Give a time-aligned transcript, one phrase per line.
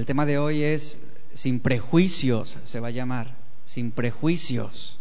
[0.00, 0.98] El tema de hoy es
[1.34, 3.36] sin prejuicios, se va a llamar,
[3.66, 4.98] sin prejuicios.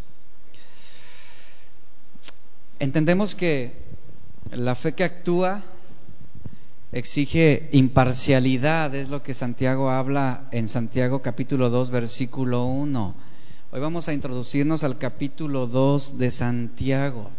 [2.80, 3.72] Entendemos que
[4.52, 5.64] la fe que actúa
[6.92, 13.16] exige imparcialidad, es lo que Santiago habla en Santiago capítulo 2, versículo 1.
[13.72, 17.32] Hoy vamos a introducirnos al capítulo 2 de Santiago.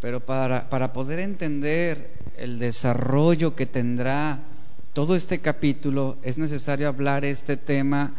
[0.00, 4.49] Pero para, para poder entender el desarrollo que tendrá
[4.92, 8.12] todo este capítulo, es necesario hablar este tema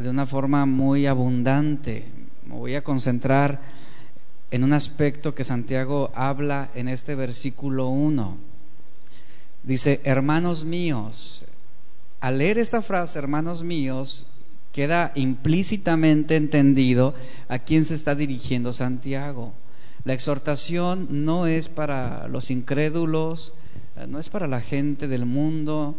[0.00, 2.04] de una forma muy abundante.
[2.46, 3.60] Me voy a concentrar
[4.50, 8.46] en un aspecto que Santiago habla en este versículo 1
[9.66, 11.44] Dice, hermanos míos,
[12.20, 14.26] al leer esta frase, hermanos míos,
[14.72, 17.14] queda implícitamente entendido
[17.48, 19.52] a quién se está dirigiendo Santiago.
[20.04, 23.54] La exhortación no es para los incrédulos,
[23.96, 25.98] eh, no es para la gente del mundo,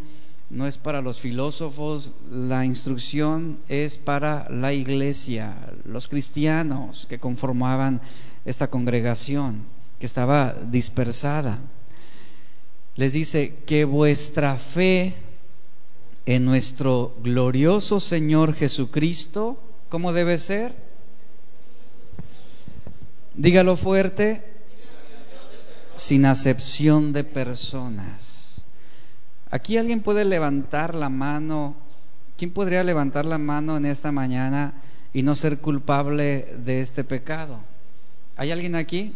[0.49, 8.01] no es para los filósofos, la instrucción es para la iglesia, los cristianos que conformaban
[8.45, 9.63] esta congregación,
[9.99, 11.59] que estaba dispersada
[12.97, 15.13] les dice que vuestra fe
[16.25, 20.73] en nuestro glorioso Señor Jesucristo, ¿cómo debe ser?
[23.35, 24.43] Dígalo fuerte,
[25.95, 28.46] sin acepción de personas.
[29.49, 31.75] Aquí alguien puede levantar la mano.
[32.37, 34.73] ¿Quién podría levantar la mano en esta mañana
[35.13, 37.59] y no ser culpable de este pecado?
[38.35, 39.15] ¿Hay alguien aquí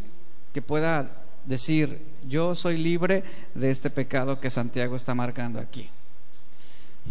[0.53, 3.23] que pueda decir, yo soy libre
[3.55, 5.89] de este pecado que Santiago está marcando aquí.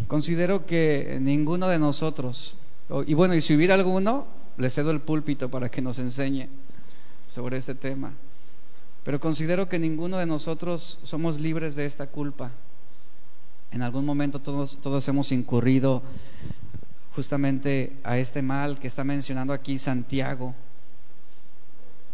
[0.06, 2.56] Considero que ninguno de nosotros,
[3.06, 4.26] y bueno, y si hubiera alguno,
[4.56, 6.48] le cedo el púlpito para que nos enseñe
[7.26, 8.12] sobre este tema.
[9.04, 12.52] Pero considero que ninguno de nosotros somos libres de esta culpa.
[13.72, 16.02] En algún momento todos, hemos incurrido
[17.14, 20.54] justamente a este mal que está mencionando aquí Santiago.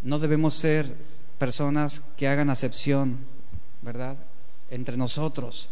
[0.03, 0.95] No debemos ser
[1.39, 3.19] personas que hagan acepción,
[3.83, 4.17] ¿verdad?
[4.71, 5.71] Entre nosotros.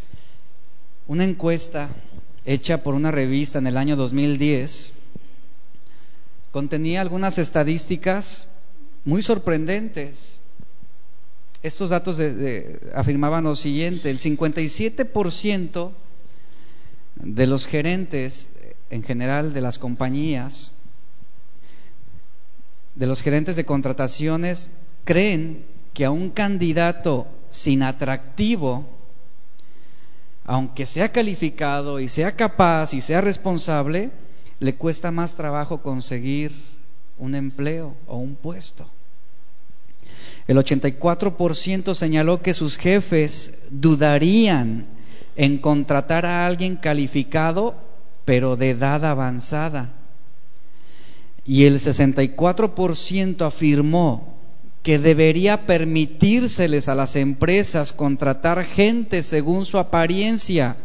[1.07, 1.91] Una encuesta
[2.47, 4.95] hecha por una revista en el año 2010
[6.51, 8.49] contenía algunas estadísticas
[9.05, 10.41] muy sorprendentes.
[11.65, 12.21] Estos datos
[12.95, 15.93] afirmaban lo siguiente, el 57%
[17.17, 18.51] de los gerentes
[18.91, 20.73] en general de las compañías,
[22.95, 24.73] de los gerentes de contrataciones,
[25.07, 25.65] creen
[25.95, 28.87] que a un candidato sin atractivo,
[30.45, 34.11] aunque sea calificado y sea capaz y sea responsable,
[34.61, 36.53] le cuesta más trabajo conseguir
[37.17, 38.87] un empleo o un puesto.
[40.47, 44.87] El 84% señaló que sus jefes dudarían
[45.37, 47.75] en contratar a alguien calificado,
[48.25, 49.93] pero de edad avanzada.
[51.47, 54.35] Y el 64% afirmó
[54.83, 60.77] que debería permitírseles a las empresas contratar gente según su apariencia.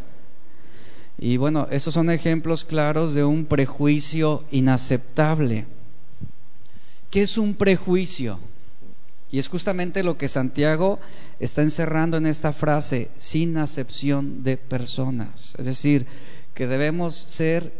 [1.18, 5.66] Y bueno, esos son ejemplos claros de un prejuicio inaceptable.
[7.10, 8.38] ¿Qué es un prejuicio?
[9.32, 10.98] Y es justamente lo que Santiago
[11.38, 15.54] está encerrando en esta frase, sin acepción de personas.
[15.58, 16.06] Es decir,
[16.54, 17.72] que debemos ser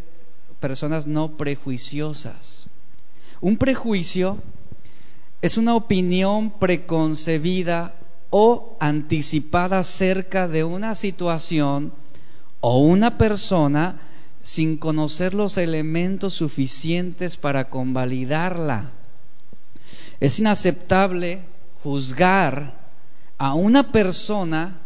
[0.60, 2.68] personas no prejuiciosas.
[3.40, 4.38] Un prejuicio
[5.42, 7.94] es una opinión preconcebida
[8.28, 11.92] o anticipada acerca de una situación
[12.60, 14.00] o una persona
[14.42, 18.92] sin conocer los elementos suficientes para convalidarla.
[20.20, 21.42] Es inaceptable
[21.82, 22.78] juzgar
[23.38, 24.78] a una persona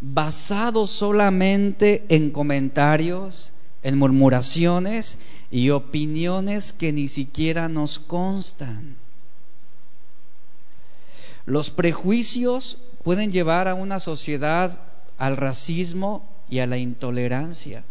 [0.00, 3.52] basado solamente en comentarios,
[3.82, 5.18] en murmuraciones
[5.50, 8.96] y opiniones que ni siquiera nos constan.
[11.44, 14.78] Los prejuicios pueden llevar a una sociedad
[15.18, 17.82] al racismo y a la intolerancia.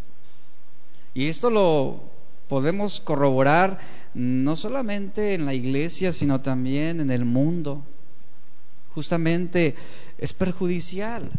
[1.13, 2.16] Y esto lo
[2.47, 3.79] podemos corroborar
[4.13, 7.83] no solamente en la iglesia, sino también en el mundo.
[8.93, 9.75] Justamente
[10.17, 11.31] es perjudicial.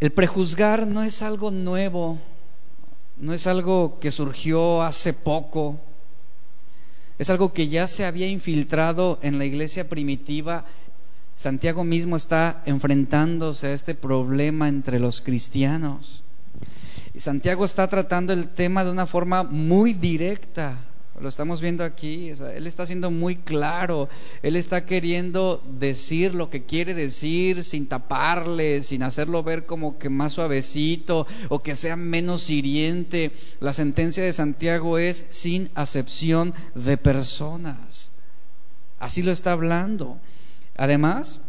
[0.00, 2.18] El prejuzgar no es algo nuevo,
[3.18, 5.78] no es algo que surgió hace poco,
[7.18, 10.64] es algo que ya se había infiltrado en la iglesia primitiva.
[11.36, 16.24] Santiago mismo está enfrentándose a este problema entre los cristianos.
[17.14, 20.88] Y Santiago está tratando el tema de una forma muy directa,
[21.20, 22.30] Lo estamos viendo aquí.
[22.30, 24.08] él está siendo muy claro.
[24.42, 30.08] Él está queriendo decir lo que quiere decir sin taparle, sin hacerlo ver como que
[30.08, 33.30] más suavecito o que sea menos hiriente.
[33.60, 38.10] La sentencia de Santiago es sin acepción de personas.
[38.98, 40.18] Así lo está hablando.
[40.76, 41.40] Además,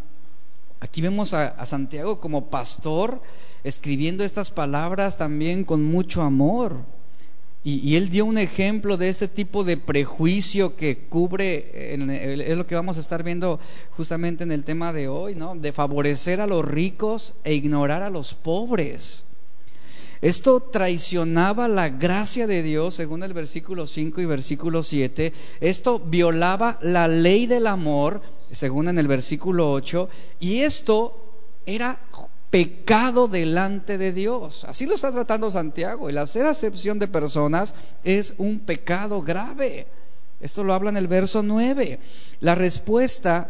[0.81, 3.21] aquí vemos a Santiago como pastor
[3.63, 6.77] escribiendo estas palabras también con mucho amor.
[7.65, 12.75] Y, él dio un ejemplo de este tipo de prejuicio que cubre, es lo que
[12.75, 13.57] vamos a estar viendo
[13.91, 15.55] justamente en el tema de hoy, ¿no?
[15.55, 19.23] De favorecer a los ricos e ignorar a los pobres.
[20.21, 25.31] Esto traicionaba la gracia de Dios, según el versículo 5 y versículo 7.
[25.61, 28.21] Esto violaba la ley del amor,
[28.51, 30.09] según en el versículo 8.
[30.41, 31.17] Y esto
[31.65, 31.99] era
[32.53, 34.63] pecado delante de Dios.
[34.65, 36.07] Así lo está tratando Santiago.
[36.07, 37.73] El hacer acepción de personas
[38.03, 39.87] es un pecado grave.
[40.39, 41.99] Esto lo habla en el verso 9.
[42.41, 43.49] La respuesta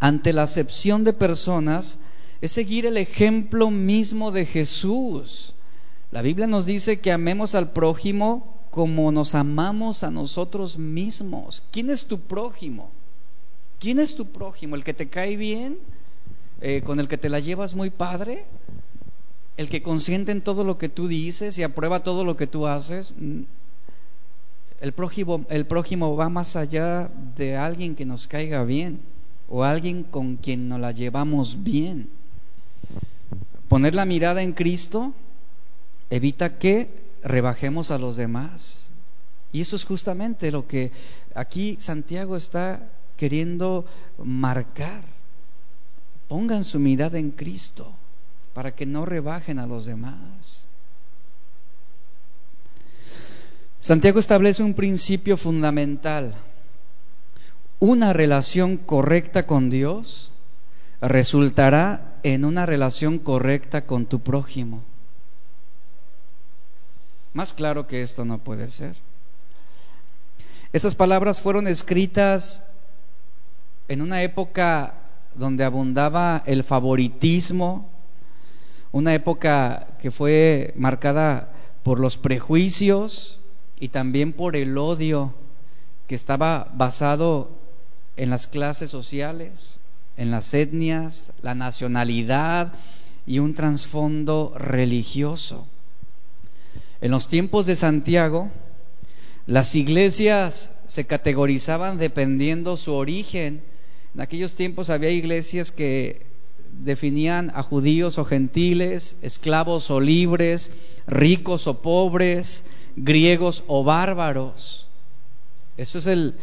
[0.00, 1.98] ante la acepción de personas
[2.40, 5.54] es seguir el ejemplo mismo de Jesús.
[6.10, 11.62] La Biblia nos dice que amemos al prójimo como nos amamos a nosotros mismos.
[11.70, 12.90] ¿Quién es tu prójimo?
[13.78, 14.74] ¿Quién es tu prójimo?
[14.74, 15.78] ¿El que te cae bien?
[16.66, 18.46] Eh, con el que te la llevas muy padre,
[19.58, 22.66] el que consiente en todo lo que tú dices y aprueba todo lo que tú
[22.66, 23.42] haces, mm,
[24.80, 29.00] el prójimo, el prójimo va más allá de alguien que nos caiga bien
[29.50, 32.08] o alguien con quien nos la llevamos bien.
[33.68, 35.12] Poner la mirada en Cristo
[36.08, 36.88] evita que
[37.22, 38.88] rebajemos a los demás.
[39.52, 40.92] Y eso es justamente lo que
[41.34, 42.88] aquí Santiago está
[43.18, 43.84] queriendo
[44.16, 45.13] marcar.
[46.28, 47.92] Pongan su mirada en Cristo
[48.54, 50.66] para que no rebajen a los demás.
[53.80, 56.34] Santiago establece un principio fundamental.
[57.80, 60.32] Una relación correcta con Dios
[61.02, 64.82] resultará en una relación correcta con tu prójimo.
[67.34, 68.96] Más claro que esto no puede ser.
[70.72, 72.64] Estas palabras fueron escritas
[73.88, 74.94] en una época
[75.34, 77.90] donde abundaba el favoritismo,
[78.92, 81.52] una época que fue marcada
[81.82, 83.40] por los prejuicios
[83.78, 85.34] y también por el odio
[86.06, 87.50] que estaba basado
[88.16, 89.80] en las clases sociales,
[90.16, 92.72] en las etnias, la nacionalidad
[93.26, 95.66] y un trasfondo religioso.
[97.00, 98.50] En los tiempos de Santiago,
[99.46, 103.62] las iglesias se categorizaban dependiendo su origen
[104.14, 106.22] en aquellos tiempos había iglesias que
[106.82, 110.70] definían a judíos o gentiles, esclavos o libres,
[111.06, 112.64] ricos o pobres,
[112.96, 114.86] griegos o bárbaros.
[115.76, 116.36] Eso es el,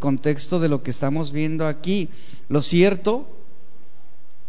[0.00, 2.08] contexto de lo que estamos viendo aquí.
[2.48, 3.28] Lo cierto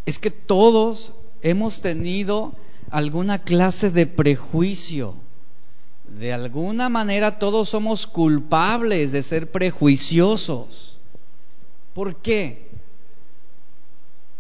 [0.05, 2.53] es que todos hemos tenido
[2.89, 5.15] alguna clase de prejuicio.
[6.19, 10.92] De alguna manera todos somos culpables de ser prejuiciosos.
[11.93, 12.71] ¿Por qué?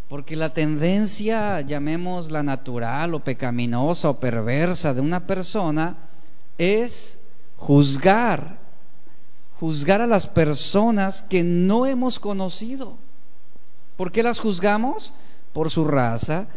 [0.07, 5.97] Porque la tendencia, llamémosla natural o pecaminosa o perversa de una persona
[6.57, 7.19] es
[7.57, 8.59] juzgar,
[9.59, 12.97] juzgar a las personas que no hemos conocido.
[13.95, 15.13] ¿Por qué las juzgamos?
[15.53, 16.47] Por su raza,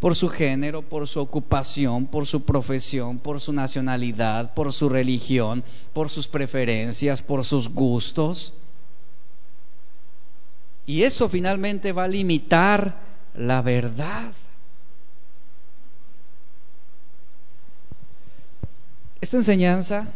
[0.00, 5.64] por su género, por su ocupación, por su profesión, por su nacionalidad, por su religión,
[5.92, 8.52] por sus preferencias, por sus gustos.
[10.86, 12.96] Y eso finalmente va a limitar
[13.34, 14.32] la verdad.
[19.20, 20.08] Esta enseñanza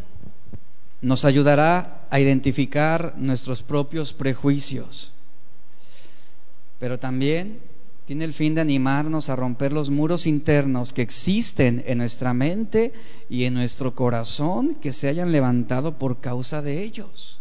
[1.02, 5.10] nos ayudará a identificar nuestros propios prejuicios,
[6.78, 7.58] pero también
[8.06, 12.92] tiene el fin de animarnos a romper los muros internos que existen en nuestra mente
[13.28, 17.39] y en nuestro corazón que se hayan levantado por causa de ellos.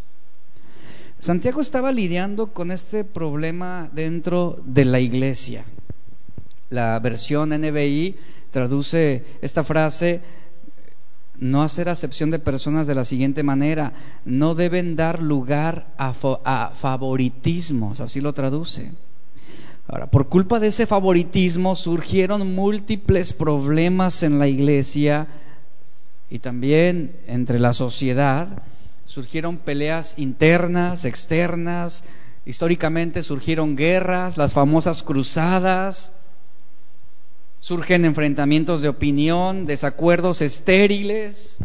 [1.20, 5.66] Santiago estaba lidiando con este problema dentro de la iglesia.
[6.70, 8.16] La versión NBI
[8.52, 10.22] traduce esta frase
[11.40, 13.94] no hacer acepción de personas de la siguiente manera,
[14.26, 16.14] no deben dar lugar a,
[16.74, 18.92] favoritismos, así lo traduce.
[19.88, 25.28] Ahora, por culpa de ese favoritismo surgieron múltiples problemas en la iglesia
[26.30, 28.64] y también entre la sociedad
[29.10, 32.04] surgieron peleas internas, externas,
[32.46, 36.12] históricamente surgieron guerras, las famosas cruzadas,
[37.60, 41.58] surgen enfrentamientos de opinión, desacuerdos estériles.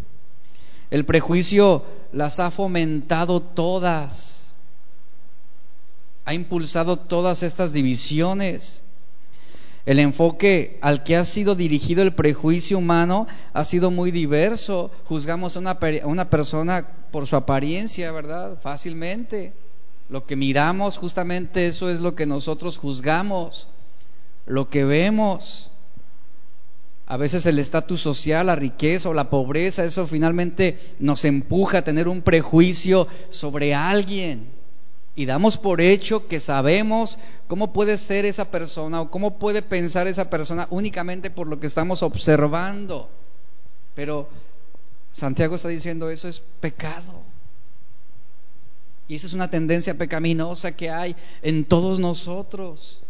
[0.89, 4.51] El prejuicio las ha fomentado todas,
[6.25, 8.81] ha impulsado todas estas divisiones.
[9.85, 14.91] El enfoque al que ha sido dirigido el prejuicio humano ha sido muy diverso.
[15.05, 18.59] Juzgamos a una, una persona por su apariencia, ¿verdad?
[18.61, 19.53] Fácilmente.
[20.09, 23.67] Lo que miramos, justamente eso es lo que nosotros juzgamos,
[24.47, 25.71] lo que vemos.
[27.07, 31.83] A veces el estatus social, la riqueza o la pobreza, eso finalmente nos empuja a
[31.83, 34.54] tener un prejuicio sobre alguien.
[35.15, 37.17] Y damos por hecho que sabemos
[37.47, 41.67] cómo puede ser esa persona o cómo puede pensar esa persona únicamente por lo que
[41.67, 43.09] estamos observando.
[43.93, 44.27] Pero
[45.13, 47.23] Santiago está diciendo eso es pecado.
[49.07, 53.01] Y esa es una tendencia pecaminosa que hay en todos nosotros.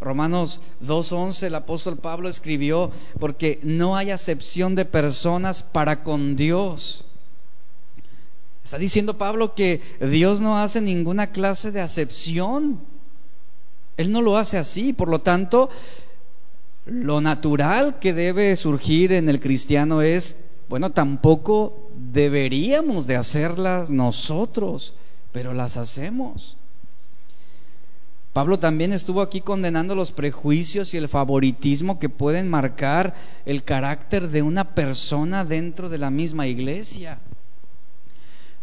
[0.00, 7.04] Romanos 2.11, el apóstol Pablo escribió, porque no hay acepción de personas para con Dios.
[8.66, 12.80] Está diciendo Pablo que Dios no hace ninguna clase de acepción.
[13.96, 14.92] Él no lo hace así.
[14.92, 15.70] Por lo tanto,
[16.84, 24.94] lo natural que debe surgir en el cristiano es, bueno, tampoco deberíamos de hacerlas nosotros,
[25.30, 26.56] pero las hacemos.
[28.32, 34.28] Pablo también estuvo aquí condenando los prejuicios y el favoritismo que pueden marcar el carácter
[34.30, 37.20] de una persona dentro de la misma iglesia.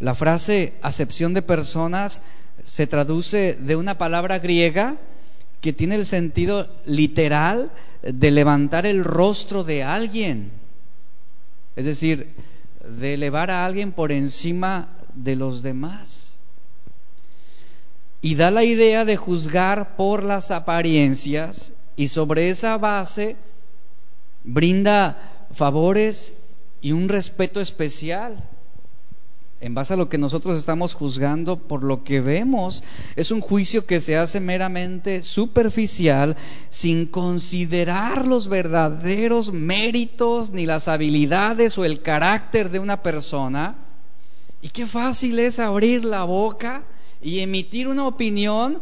[0.04, 2.22] La frase acepción de personas
[2.62, 4.98] se traduce de una palabra griega
[5.62, 10.52] que tiene el sentido literal de levantar el rostro de alguien.
[11.78, 12.36] Es decir,
[12.86, 16.38] de elevar a alguien por encima de los demás.
[18.20, 23.38] Y da la idea de juzgar por las apariencias y sobre esa base
[24.44, 26.34] brinda favores
[26.82, 28.50] y un respeto especial
[29.64, 32.84] en base a lo que nosotros estamos juzgando por lo que vemos.
[33.16, 36.36] Es un juicio que se hace meramente superficial
[36.70, 43.78] sin considerar los verdaderos méritos ni las habilidades o el carácter de una persona.
[44.62, 46.84] Y qué fácil es abrir la boca
[47.22, 48.82] y emitir una opinión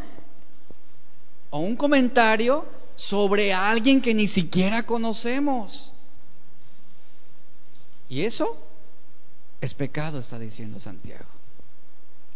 [1.52, 5.94] o un comentario sobre alguien que ni siquiera conocemos.
[8.10, 8.71] Y eso
[9.62, 11.26] es pecado, está diciendo Santiago.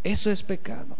[0.03, 0.95] Eso es pecado.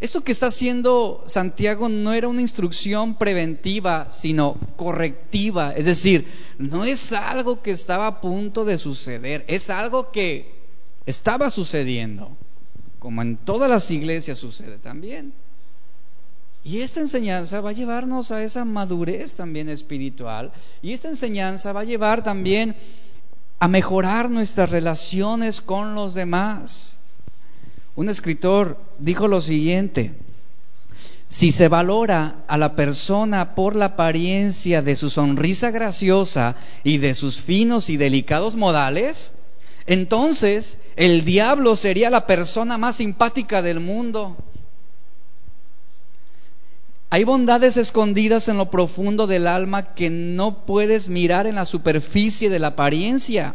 [0.00, 5.72] Esto que está haciendo Santiago no era una instrucción preventiva, sino correctiva.
[5.74, 6.26] Es decir,
[6.58, 10.54] no es algo que estaba a punto de suceder, es algo que
[11.06, 12.36] estaba sucediendo,
[12.98, 15.32] como en todas las iglesias sucede también.
[16.62, 20.52] Y esta enseñanza va a llevarnos a esa madurez también espiritual.
[20.82, 22.74] Y esta enseñanza va a llevar también
[23.58, 26.98] a mejorar nuestras relaciones con los demás.
[27.94, 30.12] Un escritor dijo lo siguiente,
[31.28, 37.14] si se valora a la persona por la apariencia de su sonrisa graciosa y de
[37.14, 39.32] sus finos y delicados modales,
[39.86, 44.36] entonces el diablo sería la persona más simpática del mundo.
[47.08, 52.50] Hay bondades escondidas en lo profundo del alma que no puedes mirar en la superficie
[52.50, 53.54] de la apariencia.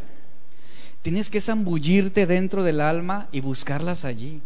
[1.01, 4.41] Tienes que zambullirte dentro del alma y buscarlas allí.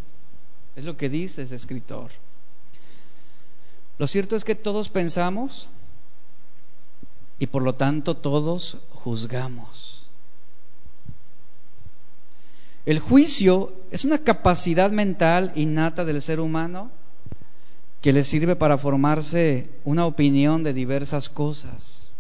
[0.76, 2.10] Es lo que dice ese escritor.
[4.00, 5.70] Lo cierto es que todos pensamos
[7.38, 10.08] y por lo tanto todos juzgamos.
[12.86, 16.92] El juicio es una capacidad mental innata del ser humano
[18.06, 22.12] que le sirve para formarse una opinión de diversas cosas.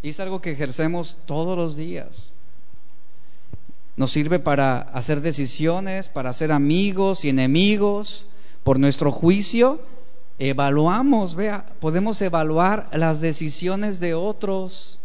[0.00, 2.32] Y es algo que ejercemos todos los días.
[3.94, 8.24] Nos sirve para hacer decisiones, para ser amigos y enemigos.
[8.64, 9.82] Por nuestro juicio,
[10.38, 14.98] evaluamos, vea, podemos evaluar las decisiones de otros.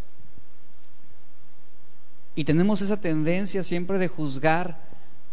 [2.33, 4.79] Y tenemos esa tendencia siempre de juzgar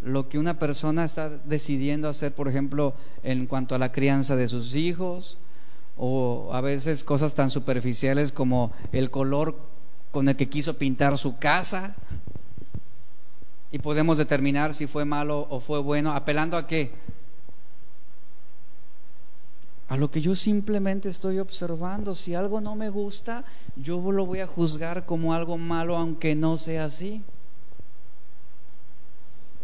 [0.04, 4.48] lo que una persona está decidiendo hacer, por ejemplo, en cuanto a la crianza de
[4.48, 5.38] sus hijos,
[5.96, 9.56] o a veces cosas tan superficiales como el color
[10.10, 11.96] con el que quiso pintar su casa,
[13.72, 16.92] y podemos determinar si fue malo o fue bueno, apelando a qué?
[19.88, 22.14] A lo que yo simplemente estoy observando.
[22.14, 23.44] Si algo no me gusta,
[23.76, 27.22] yo lo voy a juzgar como algo malo, aunque no sea así.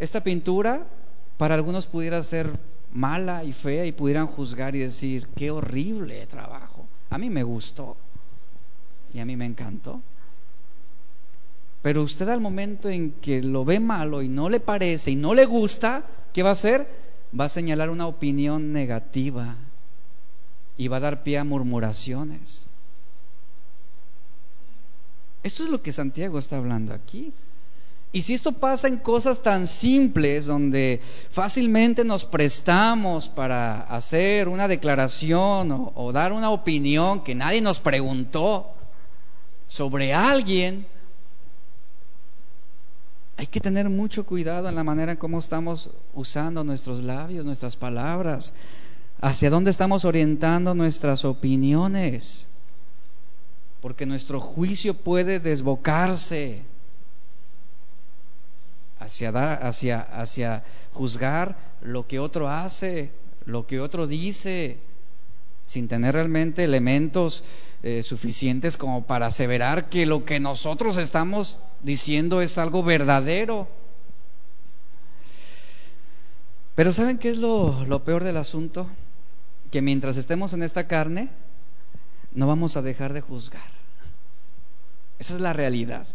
[0.01, 0.87] Esta pintura
[1.37, 2.51] para algunos pudiera ser
[2.91, 6.87] mala y fea y pudieran juzgar y decir, qué horrible trabajo.
[7.11, 7.97] A mí me gustó
[9.13, 10.01] y a mí me encantó.
[11.83, 15.35] Pero usted al momento en que lo ve malo y no le parece y no
[15.35, 16.89] le gusta, ¿qué va a hacer?
[17.39, 19.55] Va a señalar una opinión negativa
[20.79, 22.67] y va a dar pie a murmuraciones.
[25.43, 27.33] Esto es lo que Santiago está hablando aquí.
[28.13, 31.01] Y si esto pasa en cosas tan simples donde
[31.31, 38.67] fácilmente nos prestamos para hacer una declaración o, dar una opinión que nadie nos preguntó
[39.69, 40.87] sobre alguien,
[43.37, 47.77] hay que tener mucho cuidado en la manera en cómo estamos usando nuestros labios, nuestras
[47.77, 48.55] palabras,
[49.21, 52.49] hacia dónde estamos orientando nuestras opiniones,
[53.81, 56.65] porque nuestro juicio puede desbocarse
[59.11, 63.11] hacia, hacia, hacia juzgar lo que otro hace,
[63.45, 64.79] lo que otro dice,
[65.67, 67.45] sin tener realmente elementos
[67.83, 73.69] eh, suficientes como para aseverar que lo que nosotros estamos diciendo es algo verdadero.
[76.75, 78.87] Pero ¿saben qué es lo peor del asunto?
[79.71, 81.31] Que mientras estemos en esta carne,
[82.33, 83.71] no vamos a dejar de juzgar.
[85.19, 86.07] Esa es la realidad.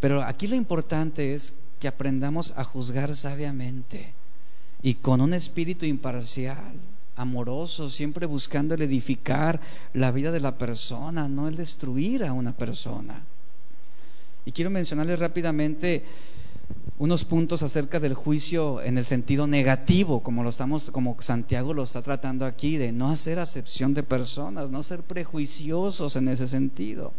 [0.00, 4.12] Pero aquí lo importante es que aprendamos a juzgar sabiamente
[4.82, 6.74] y con un espíritu imparcial,
[7.16, 9.60] amoroso, siempre buscando el edificar
[9.94, 13.22] la vida de la persona, no el destruir a una persona.
[14.44, 16.04] Y quiero mencionarles rápidamente
[16.98, 21.82] unos puntos acerca del juicio en el sentido negativo, como lo estamos, como Santiago lo
[21.82, 27.12] está tratando aquí, de no hacer acepción de personas, no ser prejuiciosos en ese sentido.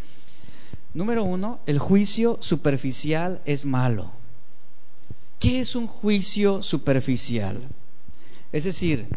[0.94, 4.21] Número uno, el juicio superficial es malo.
[5.42, 7.68] ¿Qué es un juicio superficial?
[8.52, 9.08] Es decir,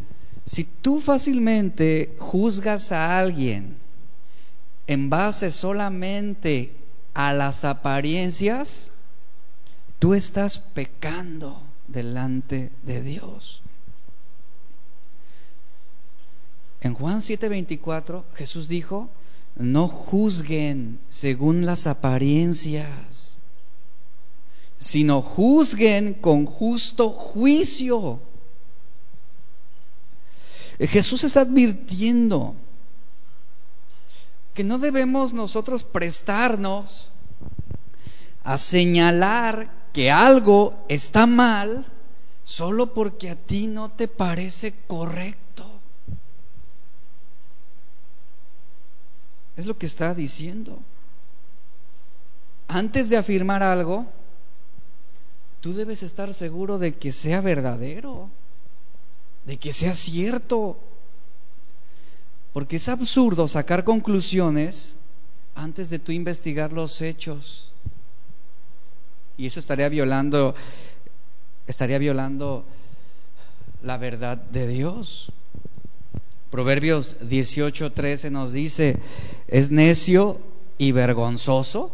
[0.46, 3.76] si tú fácilmente juzgas a alguien
[4.86, 6.74] en base solamente
[7.12, 8.92] a las apariencias,
[9.98, 13.60] tú estás pecando delante de Dios.
[16.80, 19.10] En Juan 7:24 Jesús dijo,
[19.56, 23.42] no juzguen según las apariencias
[24.84, 28.20] sino juzguen con justo juicio.
[30.78, 32.54] Jesús está advirtiendo
[34.52, 37.10] que no debemos nosotros prestarnos
[38.42, 41.86] a señalar que algo está mal
[42.42, 45.64] solo porque a ti no te parece correcto.
[49.56, 50.78] Es lo que está diciendo.
[52.68, 54.06] Antes de afirmar algo,
[55.64, 58.28] tú debes estar seguro de que sea verdadero,
[59.46, 60.78] de que sea cierto.
[62.52, 64.98] Porque es absurdo sacar conclusiones
[65.54, 67.72] antes de tú investigar los hechos.
[69.38, 70.54] Y eso estaría violando
[71.66, 72.66] estaría violando
[73.82, 75.32] la verdad de Dios.
[76.50, 78.98] Proverbios 18:13 nos dice,
[79.48, 80.42] es necio
[80.76, 81.90] y vergonzoso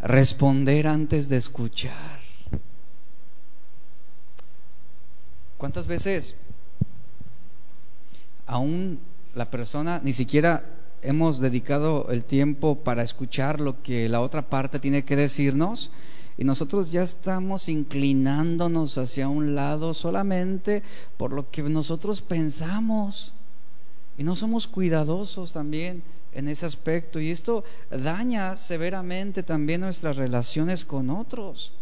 [0.00, 2.19] responder antes de escuchar.
[5.60, 6.36] ¿Cuántas veces
[8.46, 8.98] aún
[9.34, 10.64] la persona ni siquiera
[11.02, 15.90] hemos dedicado el tiempo para escuchar lo que la otra parte tiene que decirnos?
[16.38, 20.82] Y nosotros ya estamos inclinándonos hacia un lado solamente
[21.18, 23.34] por lo que nosotros pensamos.
[24.16, 27.20] Y no somos cuidadosos también en ese aspecto.
[27.20, 31.74] Y esto daña severamente también nuestras relaciones con otros.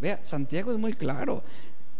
[0.00, 1.42] Vea, Santiago es muy claro.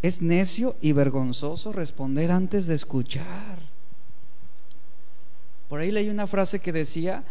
[0.03, 3.59] Es necio y vergonzoso responder antes de escuchar.
[5.69, 7.23] Por ahí leí una frase que decía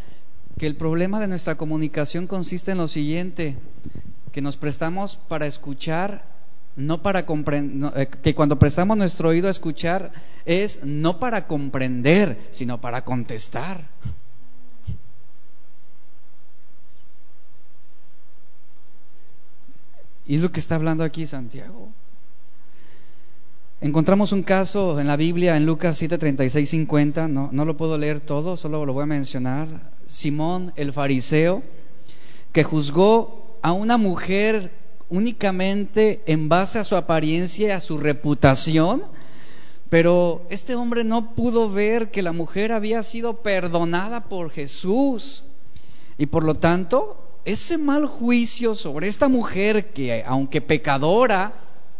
[0.57, 3.57] que el problema de nuestra comunicación consiste en lo siguiente,
[4.31, 6.23] que nos prestamos para escuchar,
[6.75, 10.11] no para comprender, eh, que cuando prestamos nuestro oído a escuchar
[10.45, 13.89] es no para comprender, sino para contestar.
[20.25, 21.91] Y es lo que está hablando aquí Santiago.
[23.81, 27.97] Encontramos un caso en la Biblia, en Lucas 7, 36, 50, no, no lo puedo
[27.97, 29.69] leer todo, solo lo voy a mencionar.
[30.05, 31.63] Simón el fariseo,
[32.51, 34.73] que juzgó a una mujer
[35.07, 39.03] únicamente en base a su apariencia y a su reputación,
[39.89, 45.45] pero este hombre no pudo ver que la mujer había sido perdonada por Jesús.
[46.17, 51.53] Y por lo tanto, ese mal juicio sobre esta mujer que, aunque pecadora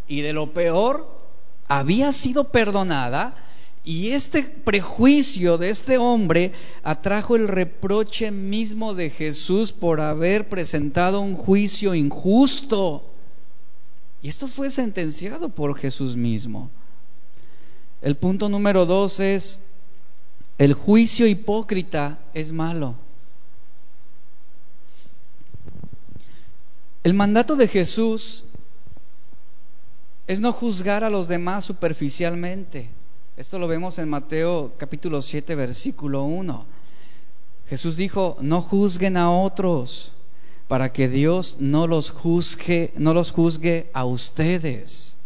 [0.06, 1.19] y de lo peor,
[1.70, 3.34] había sido perdonada,
[3.82, 6.52] Y este prejuicio de este hombre
[6.82, 13.02] atrajo el reproche mismo de Jesús por haber presentado un juicio injusto.
[14.20, 16.70] Y esto fue sentenciado por Jesús mismo.
[18.02, 19.58] El punto número dos es,
[20.58, 22.96] el juicio hipócrita es malo.
[27.02, 28.44] El mandato de Jesús
[30.30, 32.88] es no juzgar a los demás superficialmente.
[33.36, 36.66] Esto lo vemos en Mateo capítulo 7, versículo 1.
[37.68, 40.12] Jesús dijo, no juzguen a otros
[40.68, 45.18] para que Dios no los juzgue, no los juzgue a ustedes.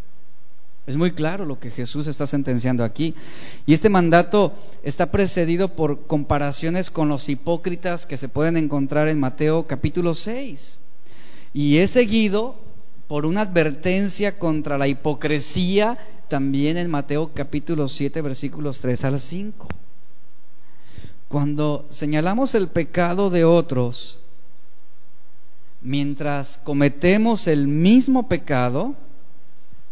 [0.87, 3.15] Es muy claro lo que Jesús está sentenciando aquí.
[3.67, 9.21] Y este mandato está precedido por comparaciones con los hipócritas que se pueden encontrar en
[9.21, 10.81] Mateo capítulo 6.
[11.53, 12.65] Y es seguido
[13.09, 19.69] por una advertencia contra la hipocresía también en Mateo capítulo 7 versículos 3 al 5.
[21.29, 24.21] Cuando señalamos el pecado de otros,
[25.83, 28.95] mientras cometemos el mismo pecado,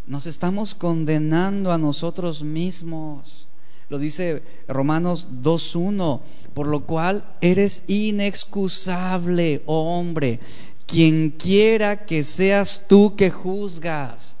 [0.07, 3.47] nos estamos condenando a nosotros mismos.
[3.89, 6.21] Lo dice Romanos 2.1,
[6.53, 10.39] por lo cual eres inexcusable, oh hombre,
[10.87, 14.37] quien quiera que seas tú que juzgas.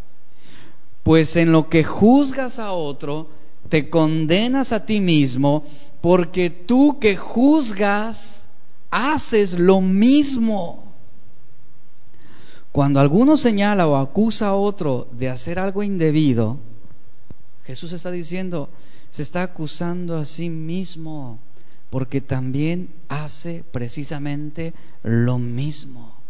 [1.03, 3.29] Pues en lo que juzgas a otro,
[3.69, 5.63] te condenas a ti mismo,
[6.01, 8.47] porque tú que juzgas,
[8.91, 10.83] haces lo mismo.
[12.71, 16.57] Cuando alguno señala o acusa a otro de hacer algo indebido,
[17.65, 18.69] Jesús está diciendo,
[19.09, 21.39] se está acusando a sí mismo,
[21.89, 26.22] porque también hace precisamente lo mismo.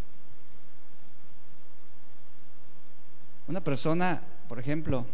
[3.47, 5.05] Una persona por ejemplo,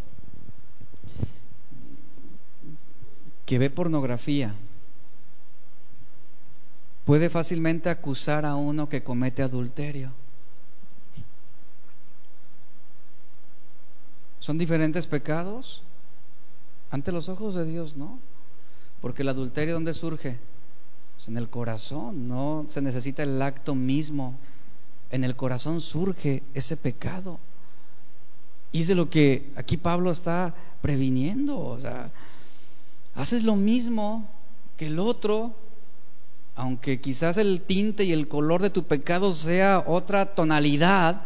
[3.45, 4.53] que ve pornografía,
[7.05, 10.11] puede fácilmente acusar a uno que comete adulterio.
[14.39, 15.83] ¿Son diferentes pecados?
[16.91, 18.19] Ante los ojos de Dios, ¿no?
[19.01, 20.37] Porque el adulterio, ¿dónde surge?
[21.15, 24.35] Pues en el corazón, no se necesita el acto mismo.
[25.11, 27.39] En el corazón surge ese pecado.
[28.71, 31.59] Y es de lo que aquí Pablo está previniendo.
[31.59, 32.11] O sea,
[33.15, 34.27] haces lo mismo
[34.77, 35.55] que el otro,
[36.55, 41.23] aunque quizás el tinte y el color de tu pecado sea otra tonalidad,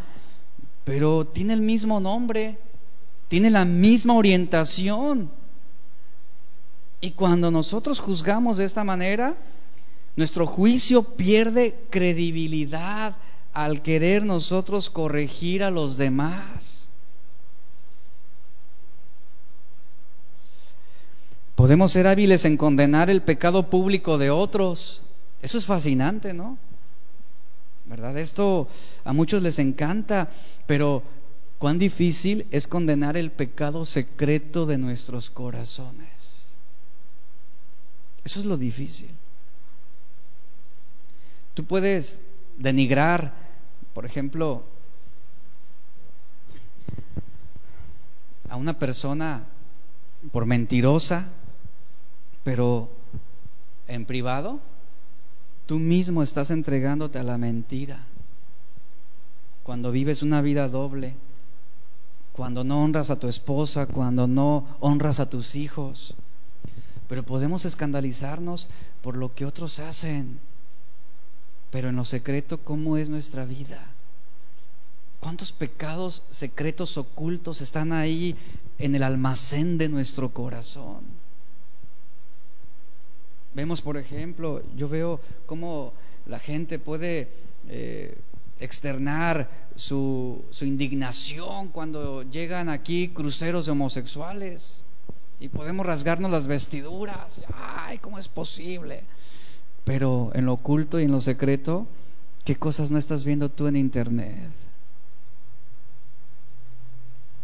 [0.84, 2.58] pero tiene el mismo nombre,
[3.28, 5.30] tiene la misma orientación.
[7.02, 9.36] Y cuando nosotros juzgamos de esta manera,
[10.16, 13.16] nuestro juicio pierde credibilidad
[13.54, 16.92] al querer nosotros corregir a los demás.
[21.64, 25.02] Podemos ser hábiles en condenar el pecado público de otros.
[25.42, 26.58] Eso es fascinante, ¿no?
[27.86, 28.18] ¿Verdad?
[28.18, 28.68] Esto
[29.06, 30.30] a muchos les encanta,
[30.68, 31.04] pero
[31.60, 36.48] cuán difícil es condenar el pecado secreto de nuestros corazones.
[38.26, 39.12] Eso es lo difícil.
[41.54, 42.24] Tú puedes
[42.58, 43.32] denigrar,
[43.94, 44.66] por ejemplo,
[48.50, 49.46] a una persona
[50.34, 51.30] por mentirosa,
[52.44, 52.90] pero
[53.88, 54.60] en privado,
[55.66, 58.06] tú mismo estás entregándote a la mentira.
[59.64, 61.16] Cuando vives una vida doble,
[62.34, 66.16] cuando no honras a tu esposa, cuando no honras a tus hijos.
[67.08, 68.70] Pero podemos escandalizarnos
[69.02, 70.40] por lo que otros hacen.
[71.72, 73.80] Pero en lo secreto, ¿cómo es nuestra vida?
[75.20, 78.36] ¿Cuántos pecados secretos ocultos están ahí
[78.80, 81.23] en el almacén de nuestro corazón?
[83.54, 85.94] Vemos, por ejemplo, yo veo cómo
[86.26, 87.30] la gente puede
[87.68, 88.18] eh,
[88.60, 94.84] externar su, su indignación cuando llegan aquí cruceros de homosexuales
[95.40, 97.42] y podemos rasgarnos las vestiduras.
[97.54, 99.04] Ay, ¿cómo es posible?
[99.84, 101.86] Pero en lo oculto y en lo secreto,
[102.46, 104.50] ¿qué cosas no estás viendo tú en internet?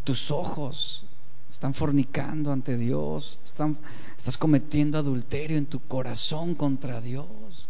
[0.05, 1.05] Tus ojos
[1.51, 3.77] están fornicando ante Dios, están,
[4.17, 7.67] estás cometiendo adulterio en tu corazón contra Dios.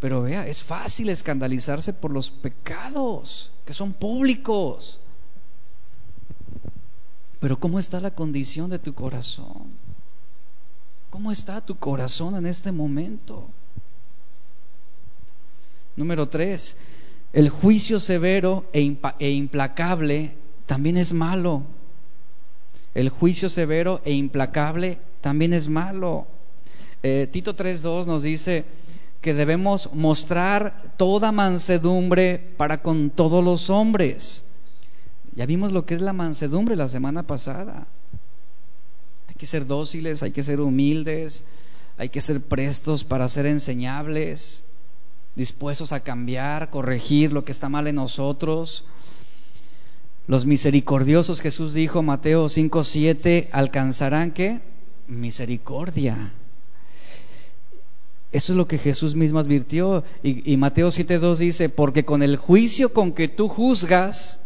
[0.00, 5.00] Pero vea, es fácil escandalizarse por los pecados que son públicos.
[7.40, 9.72] Pero ¿cómo está la condición de tu corazón?
[11.10, 13.48] ¿Cómo está tu corazón en este momento?
[15.96, 16.76] Número tres,
[17.32, 21.62] el juicio severo e, e implacable también es malo
[22.94, 26.26] el juicio severo e implacable también es malo.
[27.02, 28.64] Eh, Tito 3.2 nos dice
[29.20, 34.44] que debemos mostrar toda mansedumbre para con todos los hombres.
[35.34, 37.86] Ya vimos lo que es la mansedumbre la semana pasada.
[39.26, 41.44] Hay que ser dóciles, hay que ser humildes,
[41.96, 44.64] hay que ser prestos para ser enseñables,
[45.34, 48.84] dispuestos a cambiar, corregir lo que está mal en nosotros.
[50.26, 54.60] Los misericordiosos, Jesús dijo, Mateo 5:7, alcanzarán qué?
[55.06, 56.32] Misericordia.
[58.32, 60.02] Eso es lo que Jesús mismo advirtió.
[60.22, 64.40] Y, y Mateo 7:2 dice, porque con el juicio con que tú juzgas,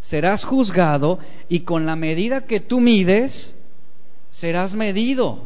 [0.00, 3.56] serás juzgado, y con la medida que tú mides,
[4.30, 5.42] serás medido.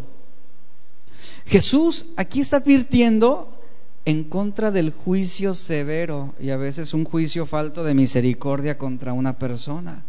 [1.47, 3.58] Jesús aquí está advirtiendo
[4.05, 9.39] en contra del juicio severo y a veces un juicio falto de misericordia contra una
[9.39, 10.03] persona.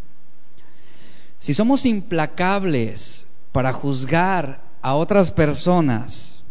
[1.38, 6.41] Si somos implacables para juzgar a otras personas,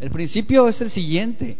[0.00, 1.58] el principio es el siguiente.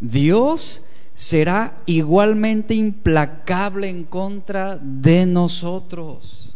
[0.00, 0.82] Dios
[1.14, 6.54] será igualmente implacable en contra de nosotros.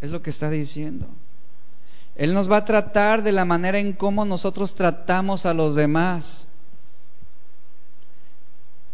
[0.00, 1.06] Es lo que está diciendo.
[2.20, 6.48] Él nos va a tratar de la manera en cómo nosotros tratamos a los demás.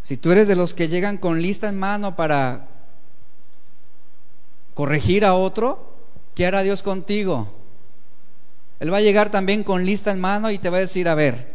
[0.02, 2.68] Si tú eres de los que llegan con lista en mano para
[4.74, 5.92] corregir a otro,
[6.36, 7.52] ¿qué hará Dios contigo?
[8.78, 11.16] Él va a llegar también con lista en mano y te va a decir, a
[11.16, 11.52] ver,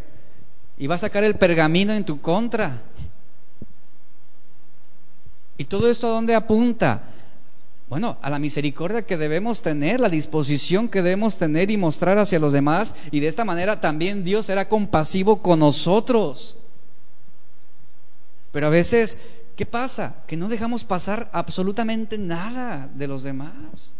[0.78, 2.82] y va a sacar el pergamino en tu contra.
[5.58, 7.04] ¿Y todo esto a dónde apunta?
[7.92, 12.40] Bueno, a la misericordia que debemos tener, la disposición que debemos tener y mostrar hacia
[12.40, 16.58] los demás, y de esta manera también Dios será compasivo con nosotros.
[18.54, 19.18] Pero a veces,
[19.58, 20.24] ¿qué pasa?
[20.26, 23.94] Que no dejamos pasar absolutamente nada de los demás.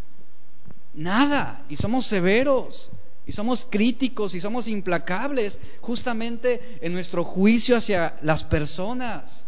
[0.94, 1.66] Nada.
[1.68, 2.92] Y somos severos.
[3.28, 9.48] Y somos críticos y somos implacables justamente en nuestro juicio hacia las personas.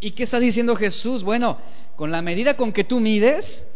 [0.00, 1.24] ¿Y qué está diciendo Jesús?
[1.24, 1.58] Bueno,
[1.98, 3.66] con la medida con que tú mides,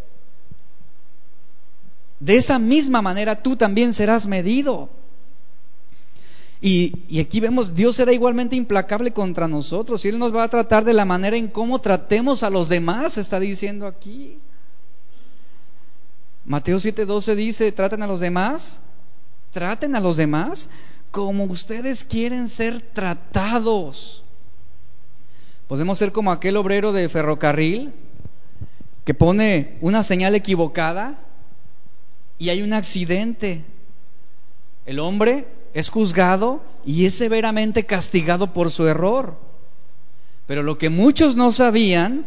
[2.21, 4.89] de esa misma manera tú también serás medido.
[6.61, 10.85] Y, aquí vemos, Dios será igualmente implacable contra nosotros y Él nos va a tratar
[10.85, 14.39] de la manera en cómo tratemos a los demás, está diciendo aquí.
[16.45, 18.83] Mateo 7:12 dice, traten a los demás,
[19.51, 20.69] traten a los demás
[21.11, 24.23] como ustedes quieren ser tratados.
[25.67, 27.93] Podemos ser como aquel obrero de ferrocarril
[29.05, 31.19] que pone una señal equivocada
[32.39, 33.65] y hay un accidente.
[34.87, 39.37] El hombre es juzgado y es severamente castigado por su error.
[40.47, 42.27] Pero lo que muchos no sabían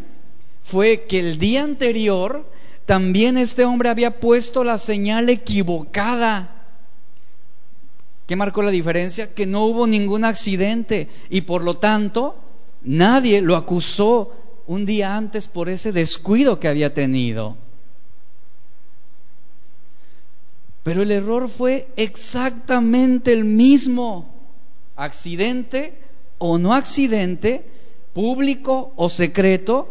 [0.63, 2.49] fue que el día anterior
[2.85, 6.51] también este hombre había puesto la señal equivocada.
[8.27, 9.33] ¿Qué marcó la diferencia?
[9.33, 12.35] Que no hubo ningún accidente y por lo tanto
[12.83, 14.31] nadie lo acusó
[14.67, 17.57] un día antes por ese descuido que había tenido.
[20.83, 24.33] Pero el error fue exactamente el mismo.
[24.95, 25.97] Accidente
[26.37, 27.65] o no accidente,
[28.13, 29.89] público o secreto,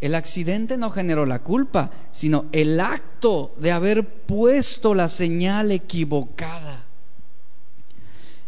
[0.00, 6.84] el accidente no generó la culpa, sino el acto de haber puesto la señal equivocada.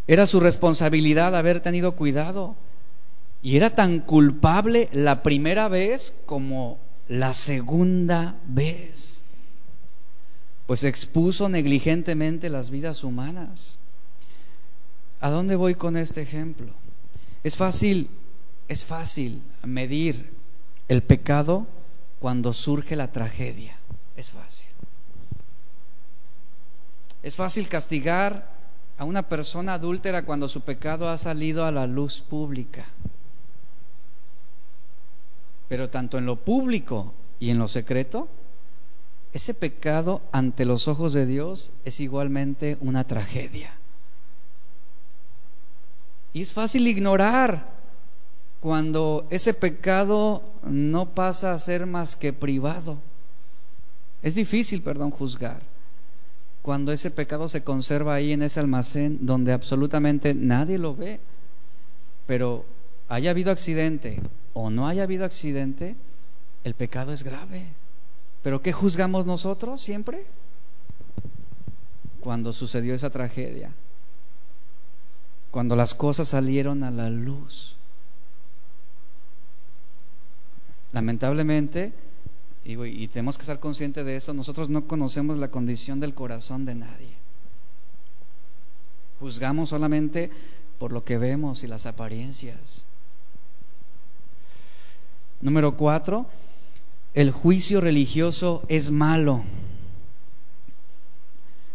[0.06, 2.56] Era su responsabilidad haber tenido cuidado.
[3.46, 9.22] Y era tan culpable la primera vez como la segunda vez.
[10.66, 13.78] Pues expuso negligentemente las vidas humanas.
[15.20, 16.72] ¿A dónde voy con este ejemplo?
[17.44, 18.10] Es fácil,
[18.66, 20.28] es fácil medir
[20.88, 21.68] el pecado
[22.18, 23.76] cuando surge la tragedia.
[24.16, 24.66] Es fácil.
[27.22, 28.50] Es fácil castigar
[28.98, 32.86] a una persona adúltera cuando su pecado ha salido a la luz pública.
[35.68, 38.28] Pero tanto en lo público y en lo secreto,
[39.32, 43.74] ese pecado ante los ojos de Dios es igualmente una tragedia.
[46.32, 47.76] Y es fácil ignorar
[48.60, 52.98] cuando ese pecado no pasa a ser más que privado.
[54.22, 55.60] Es difícil, perdón, juzgar.
[56.62, 61.20] Cuando ese pecado se conserva ahí en ese almacén donde absolutamente nadie lo ve.
[62.26, 62.64] Pero
[63.08, 64.20] haya habido accidente
[64.58, 65.96] o no haya habido accidente,
[66.64, 67.66] el pecado es grave.
[68.42, 70.24] ¿Pero qué juzgamos nosotros siempre?
[72.20, 73.70] Cuando sucedió esa tragedia,
[75.50, 77.76] cuando las cosas salieron a la luz.
[80.92, 81.92] Lamentablemente,
[82.64, 86.76] y, tenemos que estar conscientes de eso, nosotros no conocemos la condición del corazón de
[86.76, 87.12] nadie.
[89.20, 90.30] Juzgamos solamente
[90.78, 92.86] por lo que vemos y las apariencias.
[95.40, 96.26] Número cuatro,
[97.14, 99.42] el juicio religioso es malo.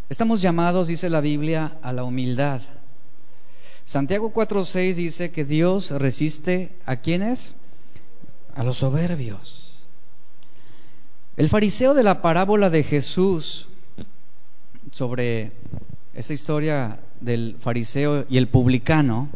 [0.09, 2.61] Estamos llamados, dice la Biblia, a la humildad.
[3.85, 7.55] Santiago 4:6 dice que Dios resiste a quienes?
[8.55, 9.83] A los soberbios.
[11.37, 13.67] El fariseo de la parábola de Jesús
[14.91, 15.53] sobre
[16.13, 19.29] esa historia del fariseo y el publicano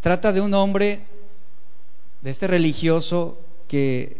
[0.00, 1.04] trata de un hombre,
[2.22, 4.16] de este religioso que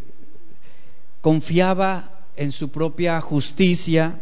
[1.21, 4.21] confiaba en su propia justicia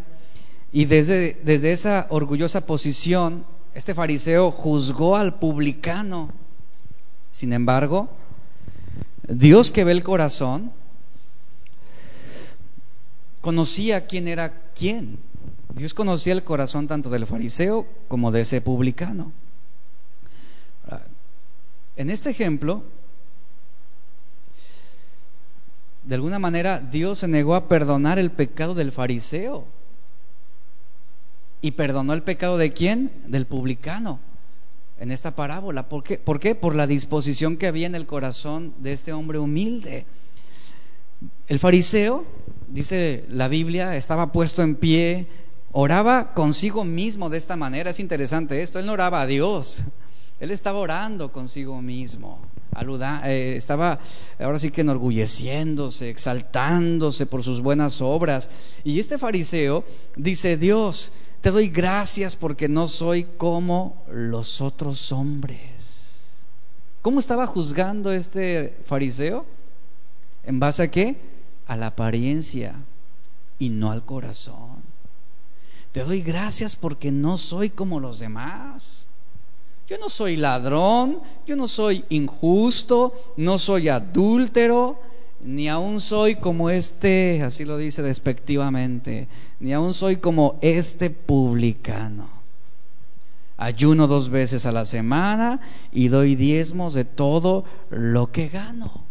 [0.72, 6.32] y desde, desde esa orgullosa posición, este fariseo juzgó al publicano.
[7.30, 8.08] Sin embargo,
[9.28, 10.72] Dios que ve el corazón,
[13.40, 15.18] conocía quién era quién.
[15.74, 19.32] Dios conocía el corazón tanto del fariseo como de ese publicano.
[21.96, 22.82] En este ejemplo,
[26.06, 29.66] de alguna manera Dios se negó a perdonar el pecado del fariseo.
[31.60, 33.10] ¿Y perdonó el pecado de quién?
[33.26, 34.20] Del publicano
[34.98, 35.88] en esta parábola.
[35.88, 36.16] ¿Por qué?
[36.18, 36.54] ¿Por qué?
[36.54, 40.06] Por la disposición que había en el corazón de este hombre humilde.
[41.48, 42.24] El fariseo
[42.68, 45.26] dice la Biblia, estaba puesto en pie,
[45.72, 47.90] oraba consigo mismo de esta manera.
[47.90, 49.82] Es interesante esto, él no oraba a Dios,
[50.40, 52.38] él estaba orando consigo mismo.
[53.24, 53.98] Eh, estaba
[54.38, 58.50] ahora sí que enorgulleciéndose, exaltándose por sus buenas obras.
[58.84, 59.84] Y este fariseo
[60.16, 66.34] dice, Dios, te doy gracias porque no soy como los otros hombres.
[67.00, 69.46] ¿Cómo estaba juzgando este fariseo?
[70.44, 71.16] ¿En base a qué?
[71.66, 72.74] a la apariencia
[73.58, 74.82] y no al corazón.
[75.92, 79.08] Te doy gracias porque no soy como los demás.
[79.88, 84.98] Yo no soy ladrón, yo no soy injusto, no soy adúltero,
[85.40, 89.28] ni aún soy como este, así lo dice despectivamente,
[89.60, 92.28] ni aún soy como este publicano.
[93.56, 95.60] Ayuno dos veces a la semana
[95.92, 99.04] y doy diezmos de todo lo que gano.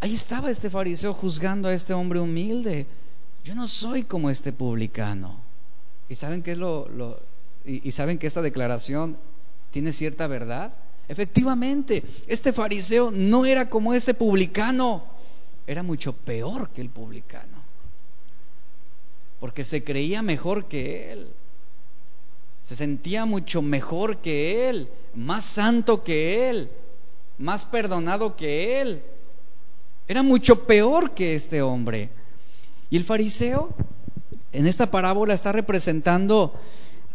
[0.00, 2.86] Ahí estaba este fariseo juzgando a este hombre humilde.
[3.44, 5.36] Yo no soy como este publicano.
[6.08, 6.88] ¿Y saben qué es lo,
[7.64, 9.16] y, saben que esta declaración
[9.70, 10.72] tiene cierta verdad?
[11.08, 15.04] Efectivamente, este fariseo no era como ese publicano,
[15.66, 17.62] era mucho peor que el publicano,
[19.40, 21.30] porque se creía mejor que él,
[22.62, 26.70] se sentía mucho mejor que él, más santo que él,
[27.38, 29.02] más perdonado que él,
[30.08, 32.10] era mucho peor que este hombre.
[32.90, 33.74] Y el fariseo
[34.52, 36.54] en esta parábola está representando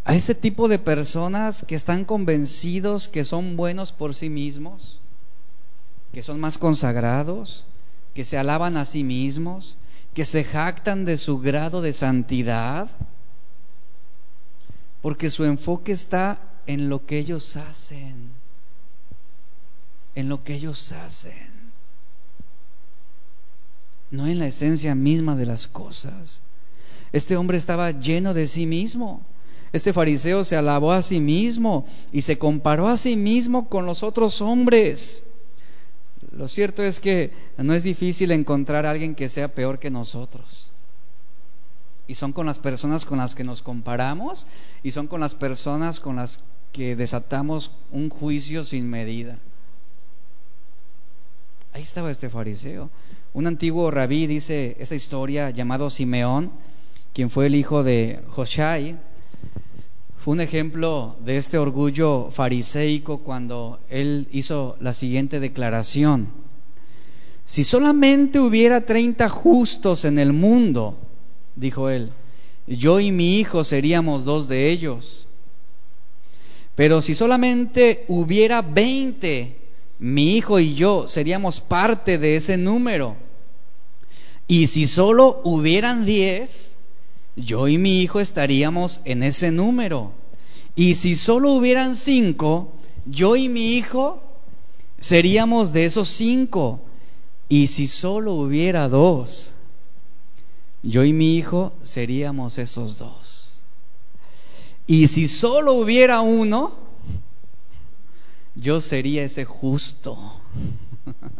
[0.07, 5.01] a ese tipo de personas que están convencidos que son buenos por sí mismos,
[6.13, 7.65] que son más consagrados,
[8.13, 9.75] que se alaban a sí mismos,
[10.13, 12.89] que se jactan de su grado de santidad,
[15.01, 18.31] porque su enfoque está en lo que ellos hacen,
[20.15, 21.57] en lo que ellos hacen
[24.09, 26.41] no en la esencia misma de las cosas.
[27.11, 29.21] Este hombre estaba lleno de sí mismo.
[29.73, 34.03] Este fariseo se alabó a sí mismo y se comparó a sí mismo con los
[34.03, 35.23] otros hombres.
[36.31, 40.73] Lo cierto es que no es difícil encontrar a alguien que sea peor que nosotros.
[42.07, 44.47] Y son con las personas con las que nos comparamos
[44.83, 49.39] y son con las personas con las que desatamos un juicio sin medida.
[51.73, 52.89] Ahí estaba este fariseo.
[53.33, 56.51] Un antiguo rabí dice esa historia llamado Simeón,
[57.13, 58.97] quien fue el hijo de Joshai,
[60.27, 66.27] un ejemplo de este orgullo fariseico cuando él hizo la siguiente declaración.
[67.45, 70.97] Si solamente hubiera 30 justos en el mundo,
[71.55, 72.11] dijo él,
[72.67, 75.29] yo y mi hijo seríamos dos de ellos.
[76.75, 79.55] Pero si solamente hubiera 20,
[79.99, 83.15] mi hijo y yo seríamos parte de ese número.
[84.45, 86.76] Y si solo hubieran diez,
[87.37, 90.11] yo y mi hijo estaríamos en ese número.
[90.75, 92.73] Y si solo hubieran cinco,
[93.05, 94.23] yo y mi hijo
[94.99, 96.81] seríamos de esos cinco.
[97.47, 99.55] Y si solo hubiera dos,
[100.81, 103.63] yo y mi hijo seríamos esos dos.
[104.87, 106.73] Y si solo hubiera uno,
[108.55, 110.17] yo sería ese justo.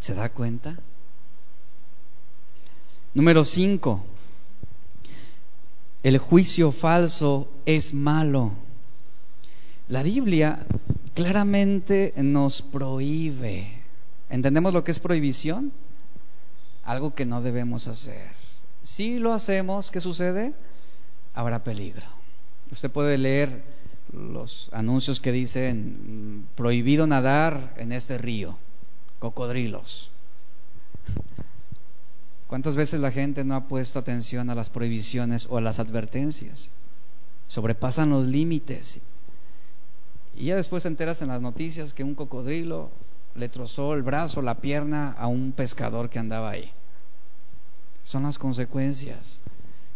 [0.00, 0.78] ¿Se da cuenta?
[3.12, 4.04] Número 5.
[6.04, 8.52] El juicio falso es malo.
[9.88, 10.64] La Biblia
[11.14, 13.82] claramente nos prohíbe.
[14.28, 15.72] ¿Entendemos lo que es prohibición?
[16.84, 18.30] Algo que no debemos hacer.
[18.84, 20.52] Si lo hacemos, ¿qué sucede?
[21.34, 22.06] Habrá peligro.
[22.70, 23.64] Usted puede leer
[24.12, 28.56] los anuncios que dicen prohibido nadar en este río,
[29.18, 30.12] cocodrilos.
[32.50, 36.70] ¿Cuántas veces la gente no ha puesto atención a las prohibiciones o a las advertencias?
[37.46, 38.98] Sobrepasan los límites.
[40.36, 42.90] Y ya después te enteras en las noticias que un cocodrilo
[43.36, 46.72] le trozó el brazo, la pierna a un pescador que andaba ahí.
[48.02, 49.40] Son las consecuencias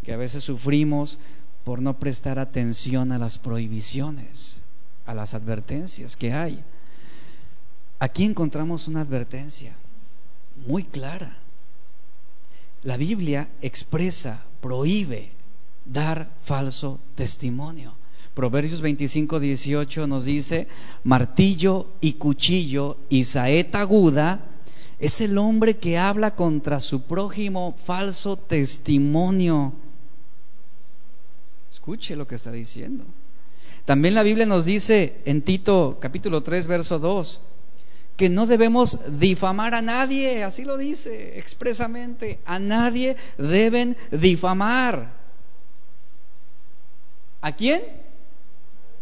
[0.04, 1.18] que a veces sufrimos
[1.64, 4.60] por no prestar atención a las prohibiciones,
[5.06, 6.62] a las advertencias que hay.
[7.98, 9.72] Aquí encontramos una advertencia
[10.68, 11.38] muy clara.
[12.84, 15.30] La Biblia expresa, prohíbe
[15.84, 17.94] dar falso testimonio.
[18.34, 20.68] Proverbios 25, 18 nos dice,
[21.02, 24.44] martillo y cuchillo y saeta aguda
[24.98, 29.72] es el hombre que habla contra su prójimo falso testimonio.
[31.70, 33.04] Escuche lo que está diciendo.
[33.84, 37.40] También la Biblia nos dice en Tito capítulo 3, verso 2,
[38.16, 45.12] que no debemos difamar a nadie, así lo dice expresamente, a nadie deben difamar.
[47.40, 47.82] ¿A quién?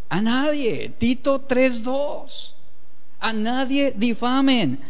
[0.08, 0.92] A nadie.
[0.98, 2.54] Tito 3.2.
[3.20, 4.80] A nadie difamen.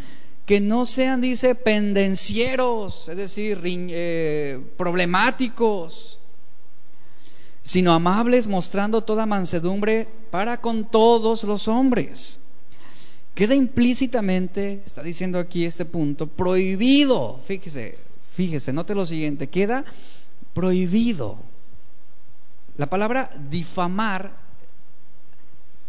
[0.47, 6.19] Que no sean, dice, pendencieros, es decir, eh, problemáticos,
[7.63, 12.41] sino amables, mostrando toda mansedumbre para con todos los hombres.
[13.35, 17.41] Queda implícitamente, está diciendo aquí este punto, prohibido.
[17.47, 17.99] Fíjese,
[18.35, 19.85] fíjese, note lo siguiente, queda
[20.53, 21.39] prohibido.
[22.77, 24.33] La palabra difamar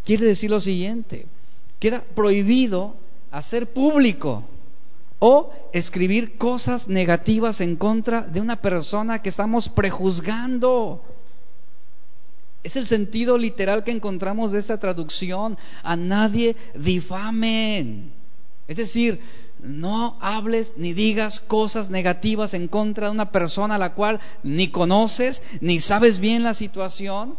[0.05, 1.25] quiere decir lo siguiente,
[1.79, 2.95] queda prohibido
[3.31, 4.43] hacer público
[5.19, 11.01] o escribir cosas negativas en contra de una persona que estamos prejuzgando.
[12.63, 15.57] Es el sentido literal que encontramos de esta traducción.
[15.83, 18.13] A nadie difamen.
[18.67, 19.19] Es decir,
[19.63, 24.69] no hables ni digas cosas negativas en contra de una persona a la cual ni
[24.69, 27.37] conoces, ni sabes bien la situación,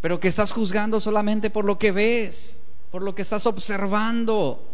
[0.00, 2.60] pero que estás juzgando solamente por lo que ves,
[2.90, 4.64] por lo que estás observando.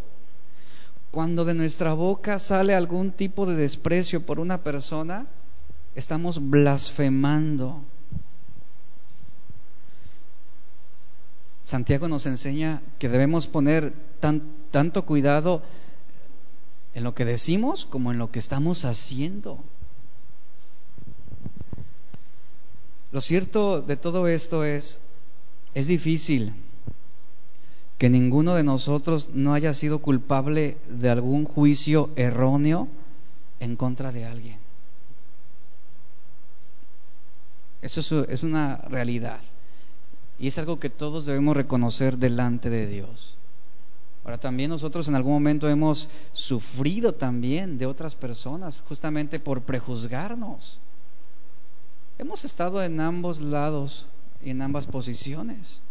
[1.11, 5.27] Cuando de nuestra boca sale algún tipo de desprecio por una persona,
[5.95, 7.81] estamos blasfemando.
[11.65, 13.93] Santiago nos enseña que debemos poner
[14.71, 15.63] tanto cuidado
[16.93, 19.59] en lo que decimos como en lo que estamos haciendo.
[23.11, 24.99] Lo cierto de todo esto es
[25.73, 26.53] es difícil
[27.97, 32.87] que ninguno de nosotros no haya sido culpable de algún juicio erróneo
[33.59, 34.59] en contra de alguien.
[37.81, 39.39] Eso es una realidad.
[40.39, 43.37] Y es algo que todos debemos reconocer delante de Dios.
[44.23, 50.79] Ahora también nosotros en algún momento hemos sufrido también de otras personas justamente por prejuzgarnos.
[52.17, 54.07] Hemos estado en ambos lados
[54.41, 55.81] en ambas posiciones.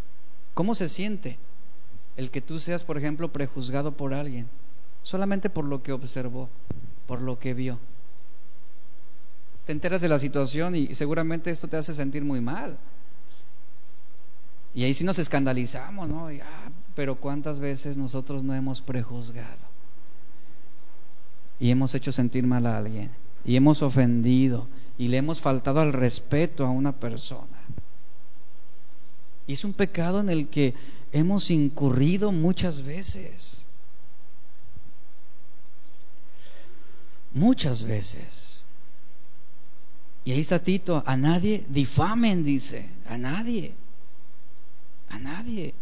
[0.55, 1.39] ¿Cómo se siente
[2.17, 4.49] el que tú seas, por ejemplo, prejuzgado por alguien?
[5.03, 6.49] Solamente por lo que observó,
[7.07, 7.79] por lo que vio.
[9.67, 12.79] Te enteras de la situación y seguramente esto te hace sentir muy mal.
[14.75, 16.29] Y ahí sí nos escandalizamos, ¿no?
[16.29, 19.65] Ah, pero ¿cuántas veces nosotros no hemos prejuzgado?
[21.61, 23.11] Y hemos hecho sentir mal a alguien.
[23.45, 24.67] Y hemos ofendido.
[24.99, 27.59] Y le hemos faltado al respeto a una persona.
[29.47, 30.75] Y es un pecado en el que
[31.13, 33.67] hemos incurrido muchas veces.
[37.33, 38.61] Muchas veces.
[40.25, 43.75] Y ahí está Tito, a nadie difamen, dice, a nadie,
[45.15, 45.75] a nadie.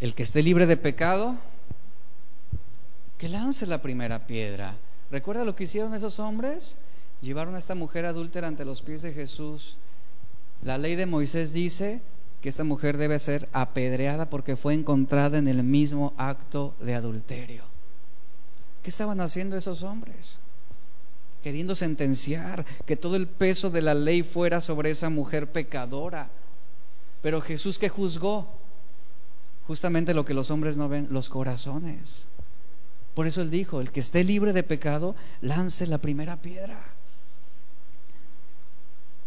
[0.00, 1.36] El que esté libre de pecado,
[3.18, 4.76] que lance la primera piedra.
[5.10, 6.78] ¿Recuerda lo que hicieron esos hombres?
[7.20, 9.76] Llevaron a esta mujer adúltera ante los pies de Jesús
[10.62, 12.02] la ley de Moisés dice
[12.42, 17.64] que esta mujer debe ser apedreada porque fue encontrada en el mismo acto de adulterio.
[18.82, 20.38] ¿Qué estaban haciendo esos hombres?
[21.42, 26.28] Queriendo sentenciar que todo el peso de la ley fuera sobre esa mujer pecadora.
[27.22, 28.48] Pero Jesús que juzgó
[29.66, 32.28] justamente lo que los hombres no ven, los corazones.
[33.14, 36.82] Por eso él dijo, el que esté libre de pecado, lance la primera piedra.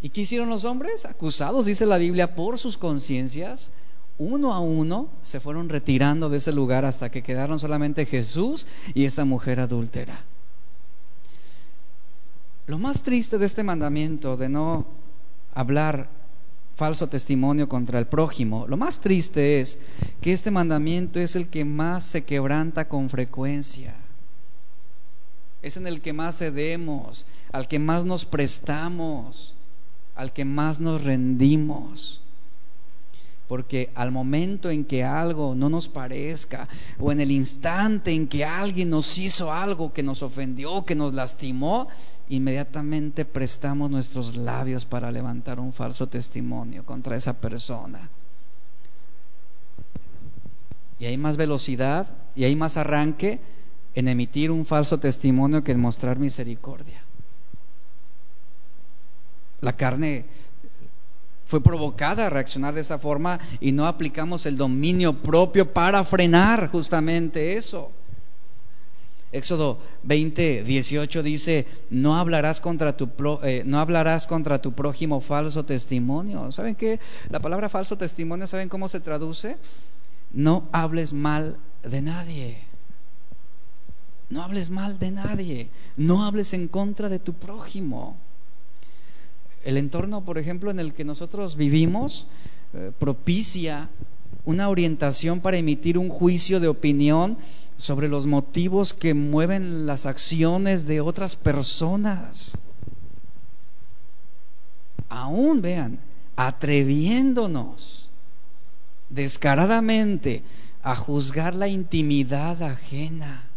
[0.02, 1.06] ¿Y qué hicieron los hombres?
[1.06, 3.70] Acusados, dice la Biblia, por sus conciencias,
[4.18, 9.06] uno a uno se fueron retirando de ese lugar hasta que quedaron solamente Jesús y
[9.06, 10.24] esta mujer adúltera.
[12.66, 14.86] Lo más triste de este mandamiento de no
[15.54, 16.08] hablar
[16.76, 19.78] falso testimonio contra el prójimo, lo más triste es
[20.20, 23.94] que este mandamiento es el que más se quebranta con frecuencia.
[25.62, 29.54] Es en el que más cedemos, al que más nos prestamos,
[30.14, 32.20] al que más nos rendimos.
[33.48, 36.66] Porque al momento en que algo no nos parezca,
[36.98, 41.12] o en el instante en que alguien nos hizo algo que nos ofendió, que nos
[41.12, 41.88] lastimó,
[42.28, 48.08] inmediatamente prestamos nuestros labios para levantar un falso testimonio contra esa persona.
[50.98, 53.40] Y hay más velocidad y hay más arranque
[53.94, 57.02] en emitir un falso testimonio que en mostrar misericordia.
[59.60, 60.26] La carne
[61.46, 66.70] fue provocada a reaccionar de esa forma y no aplicamos el dominio propio para frenar
[66.70, 67.90] justamente eso.
[69.34, 73.10] Éxodo 20, 18 dice, no hablarás, contra tu,
[73.42, 76.52] eh, no hablarás contra tu prójimo falso testimonio.
[76.52, 77.00] ¿Saben qué?
[77.30, 79.56] La palabra falso testimonio, ¿saben cómo se traduce?
[80.32, 82.64] No hables mal de nadie.
[84.30, 85.68] No hables mal de nadie.
[85.96, 88.16] No hables en contra de tu prójimo.
[89.64, 92.26] El entorno, por ejemplo, en el que nosotros vivimos,
[92.74, 93.88] eh, propicia
[94.44, 97.38] una orientación para emitir un juicio de opinión
[97.76, 102.58] sobre los motivos que mueven las acciones de otras personas.
[105.08, 105.98] Aún vean,
[106.36, 108.10] atreviéndonos
[109.08, 110.42] descaradamente
[110.82, 113.48] a juzgar la intimidad ajena,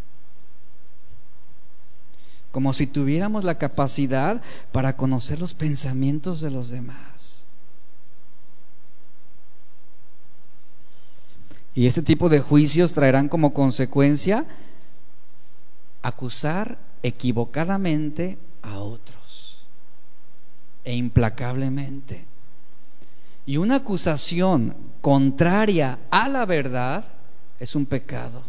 [2.50, 4.40] como si tuviéramos la capacidad
[4.72, 7.44] para conocer los pensamientos de los demás.
[11.74, 14.44] Y este tipo de juicios traerán como consecuencia
[16.02, 19.64] acusar equivocadamente a otros
[20.84, 22.24] e implacablemente.
[23.46, 27.04] Y una acusación contraria a la verdad
[27.60, 28.42] es un pecado.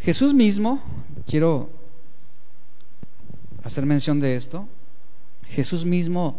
[0.00, 0.80] Jesús mismo,
[1.26, 1.70] quiero
[3.64, 4.68] hacer mención de esto,
[5.46, 6.38] Jesús mismo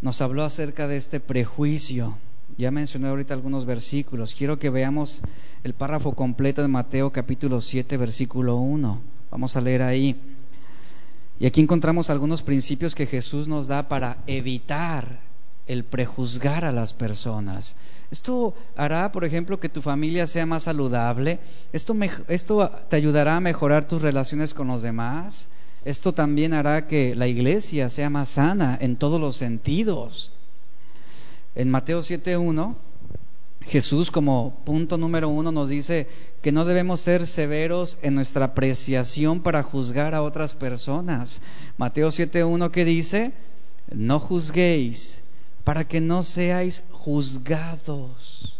[0.00, 2.16] nos habló acerca de este prejuicio
[2.56, 4.34] ya mencioné ahorita algunos versículos.
[4.34, 5.22] Quiero que veamos
[5.62, 9.00] el párrafo completo de Mateo capítulo 7, versículo 1.
[9.30, 10.16] Vamos a leer ahí.
[11.38, 15.20] Y aquí encontramos algunos principios que Jesús nos da para evitar
[15.68, 17.76] el prejuzgar a las personas.
[18.10, 21.38] Esto hará, por ejemplo, que tu familia sea más saludable.
[21.72, 21.94] Esto,
[22.88, 25.50] te ayudará a mejorar tus relaciones con los demás.
[25.84, 30.32] Esto también hará que la iglesia sea más sana en todos los sentidos.
[31.54, 32.74] En Mateo 7.1,
[33.60, 36.08] Jesús como punto número uno nos dice
[36.40, 41.42] que no debemos ser severos en nuestra apreciación para juzgar a otras personas.
[41.76, 43.32] Mateo 7.1 que dice,
[43.92, 45.22] no juzguéis
[45.68, 48.58] para que no seáis juzgados.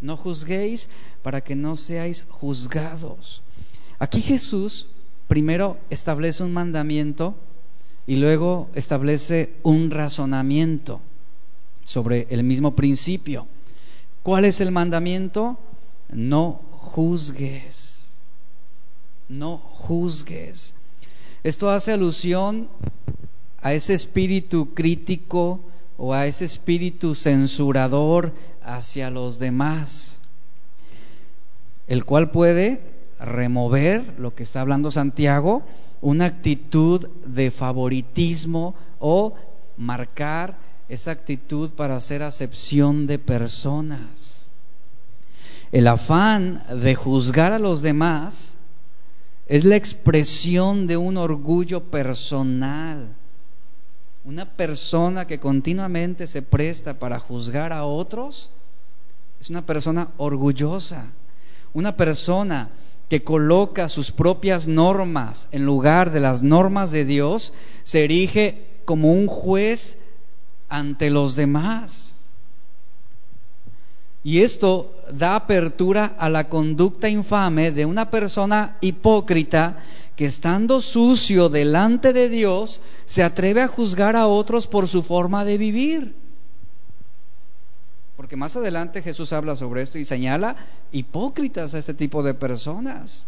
[0.00, 0.88] No juzguéis
[1.22, 3.40] para que no seáis juzgados.
[4.00, 4.88] Aquí Jesús
[5.28, 7.36] primero establece un mandamiento
[8.04, 11.00] y luego establece un razonamiento
[11.84, 13.46] sobre el mismo principio.
[14.24, 15.56] ¿Cuál es el mandamiento?
[16.10, 18.08] No juzgues.
[19.28, 20.74] No juzgues.
[21.44, 22.68] Esto hace alusión
[23.60, 25.60] a ese espíritu crítico
[26.04, 30.18] o a ese espíritu censurador hacia los demás,
[31.86, 32.80] el cual puede
[33.20, 35.62] remover, lo que está hablando Santiago,
[36.00, 39.34] una actitud de favoritismo o
[39.76, 44.48] marcar esa actitud para hacer acepción de personas.
[45.70, 48.58] El afán de juzgar a los demás
[49.46, 53.14] es la expresión de un orgullo personal.
[54.24, 58.50] Una persona que continuamente se presta para juzgar a otros
[59.40, 61.06] es una persona orgullosa.
[61.74, 62.70] Una persona
[63.08, 67.52] que coloca sus propias normas en lugar de las normas de Dios
[67.82, 69.98] se erige como un juez
[70.68, 72.14] ante los demás.
[74.24, 79.78] Y esto da apertura a la conducta infame de una persona hipócrita
[80.22, 85.44] que estando sucio delante de Dios se atreve a juzgar a otros por su forma
[85.44, 86.14] de vivir.
[88.16, 90.54] Porque más adelante Jesús habla sobre esto y señala
[90.92, 93.26] hipócritas a este tipo de personas.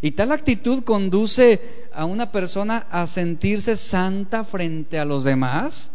[0.00, 5.90] Y tal actitud conduce a una persona a sentirse santa frente a los demás,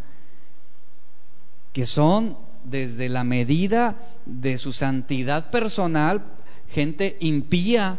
[1.71, 6.21] que son desde la medida de su santidad personal,
[6.67, 7.97] gente impía,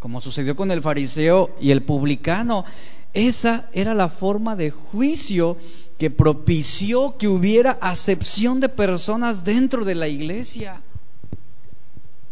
[0.00, 2.64] como sucedió con el fariseo y el publicano.
[3.12, 5.56] Esa era la forma de juicio
[5.98, 10.80] que propició que hubiera acepción de personas dentro de la iglesia.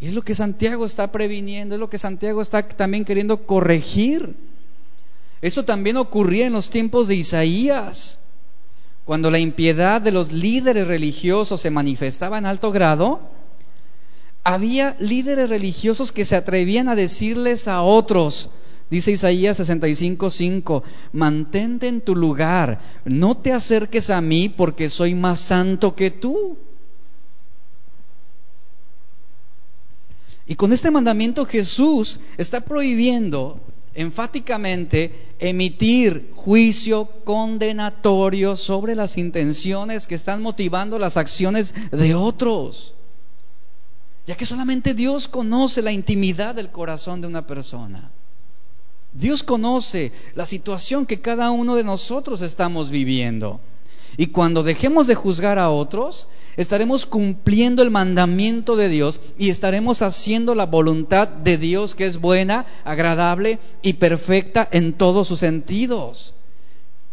[0.00, 4.34] Y es lo que Santiago está previniendo, es lo que Santiago está también queriendo corregir.
[5.42, 8.20] Eso también ocurría en los tiempos de Isaías,
[9.04, 13.20] cuando la impiedad de los líderes religiosos se manifestaba en alto grado.
[14.50, 18.48] Había líderes religiosos que se atrevían a decirles a otros,
[18.88, 20.82] dice Isaías 65:5,
[21.12, 26.56] mantente en tu lugar, no te acerques a mí porque soy más santo que tú.
[30.46, 33.60] Y con este mandamiento Jesús está prohibiendo
[33.92, 42.94] enfáticamente emitir juicio condenatorio sobre las intenciones que están motivando las acciones de otros,
[44.28, 48.10] ya que solamente Dios conoce la intimidad del corazón de una persona.
[49.14, 53.58] Dios conoce la situación que cada uno de nosotros estamos viviendo.
[54.18, 60.02] Y cuando dejemos de juzgar a otros, estaremos cumpliendo el mandamiento de Dios y estaremos
[60.02, 66.34] haciendo la voluntad de Dios que es buena, agradable y perfecta en todos sus sentidos.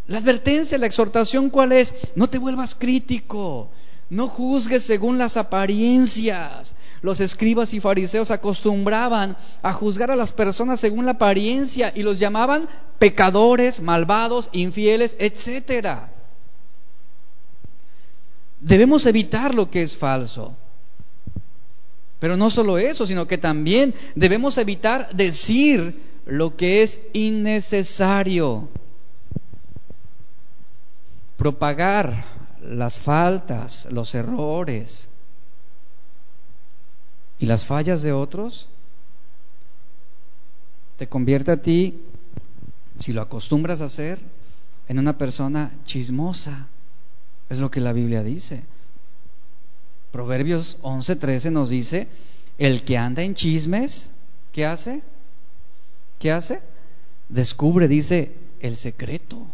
[0.06, 1.96] La advertencia, la exhortación, ¿cuál es?
[2.16, 3.70] No te vuelvas crítico,
[4.10, 6.76] no juzgues según las apariencias.
[7.06, 12.18] Los escribas y fariseos acostumbraban a juzgar a las personas según la apariencia y los
[12.18, 16.12] llamaban pecadores, malvados, infieles, etcétera.
[18.60, 20.56] Debemos evitar lo que es falso.
[22.20, 28.68] Pero no solo eso, sino que también debemos evitar decir lo que es innecesario.
[31.38, 32.26] Propagar
[32.64, 35.10] las faltas, los errores
[37.40, 38.70] y las fallas de otros
[40.98, 42.02] te convierte a ti,
[42.98, 44.20] si lo acostumbras a hacer,
[44.88, 46.68] en una persona chismosa.
[47.50, 48.64] Es lo que la Biblia dice.
[50.12, 52.08] Proverbios 11:13 nos dice,
[52.58, 54.12] el que anda en chismes,
[54.54, 55.04] ¿qué hace?
[56.20, 56.62] ¿Qué hace?
[57.28, 59.46] Descubre, dice, el secreto.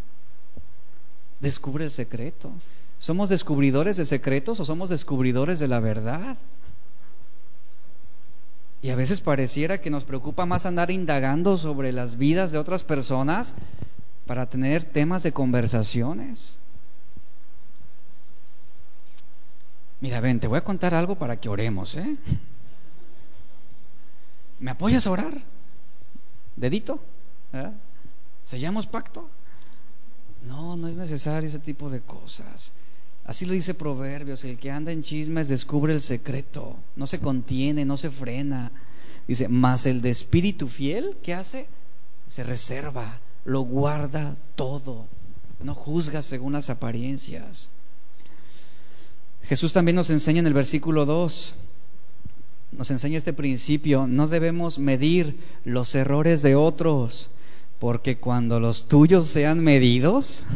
[1.40, 2.52] Descubre el secreto.
[3.00, 6.38] ¿Somos descubridores de secretos o somos descubridores de la verdad?
[8.82, 12.84] Y a veces pareciera que nos preocupa más andar indagando sobre las vidas de otras
[12.84, 13.54] personas
[14.26, 16.58] para tener temas de conversaciones.
[20.00, 22.18] Mira, ven, te voy a contar algo para que oremos, ¿eh?
[24.60, 25.34] ¿Me apoyas a orar?
[26.56, 27.00] ¿Dedito?
[27.54, 27.72] ¿Eh?
[28.44, 29.30] ¿Sellamos pacto?
[30.48, 32.74] No, no es necesario ese tipo de cosas.
[33.26, 37.86] Así lo dice Proverbios, el que anda en chismes descubre el secreto, no se contiene,
[37.86, 38.72] no se frena.
[39.28, 41.68] Dice, mas el de espíritu fiel, ¿qué hace?
[42.28, 45.06] Se reserva, lo guarda todo,
[45.64, 47.70] no juzga según las apariencias.
[49.44, 51.56] Jesús también nos enseña en el versículo 2,
[52.72, 57.30] nos enseña este principio, no debemos medir los errores de otros,
[57.80, 60.48] porque cuando los tuyos sean medidos,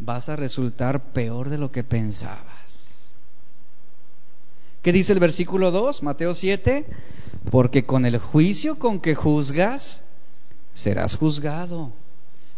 [0.00, 3.10] vas a resultar peor de lo que pensabas.
[4.82, 6.86] ¿Qué dice el versículo 2, Mateo 7?
[7.50, 10.02] Porque con el juicio con que juzgas,
[10.72, 11.92] serás juzgado,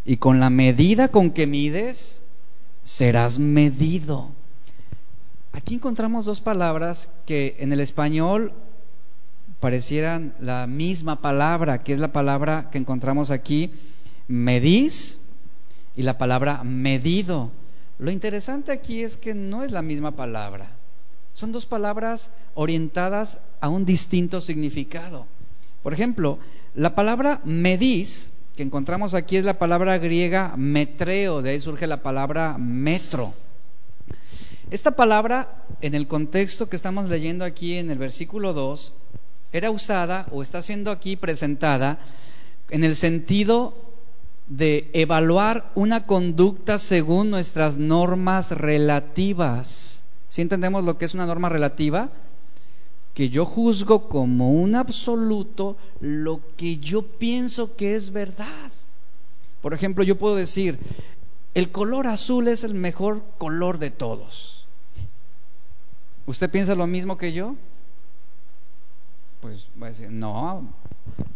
[0.05, 2.22] y con la medida con que mides,
[2.84, 4.30] serás medido.
[5.53, 8.53] Aquí encontramos dos palabras que en el español
[9.61, 13.72] parecieran la misma palabra, que es la palabra que encontramos aquí,
[14.28, 15.18] medís,
[15.97, 17.51] y la palabra medido.
[17.99, 20.70] Lo interesante aquí es que no es la misma palabra.
[21.34, 25.26] Son dos palabras orientadas a un distinto significado.
[25.82, 26.38] Por ejemplo,
[26.74, 32.03] la palabra medís, que encontramos aquí, es la palabra griega metreo, de ahí surge la
[32.03, 33.34] palabra metro.
[34.70, 38.95] Esta palabra, en el contexto que estamos leyendo aquí en el versículo 2,
[39.53, 41.99] era usada o está siendo aquí presentada
[42.70, 43.91] en el sentido
[44.57, 50.05] de evaluar una conducta según nuestras normas relativas.
[50.28, 52.11] ¿Sí entendemos lo que es una norma relativa?
[53.14, 58.70] Que yo juzgo como un absoluto lo que yo pienso que es verdad.
[59.62, 60.78] Por ejemplo, yo puedo decir,
[61.55, 64.66] el color azul es el mejor color de todos.
[66.26, 67.57] ¿Usted piensa lo mismo que yo?
[69.43, 70.72] Pues va a decir, no,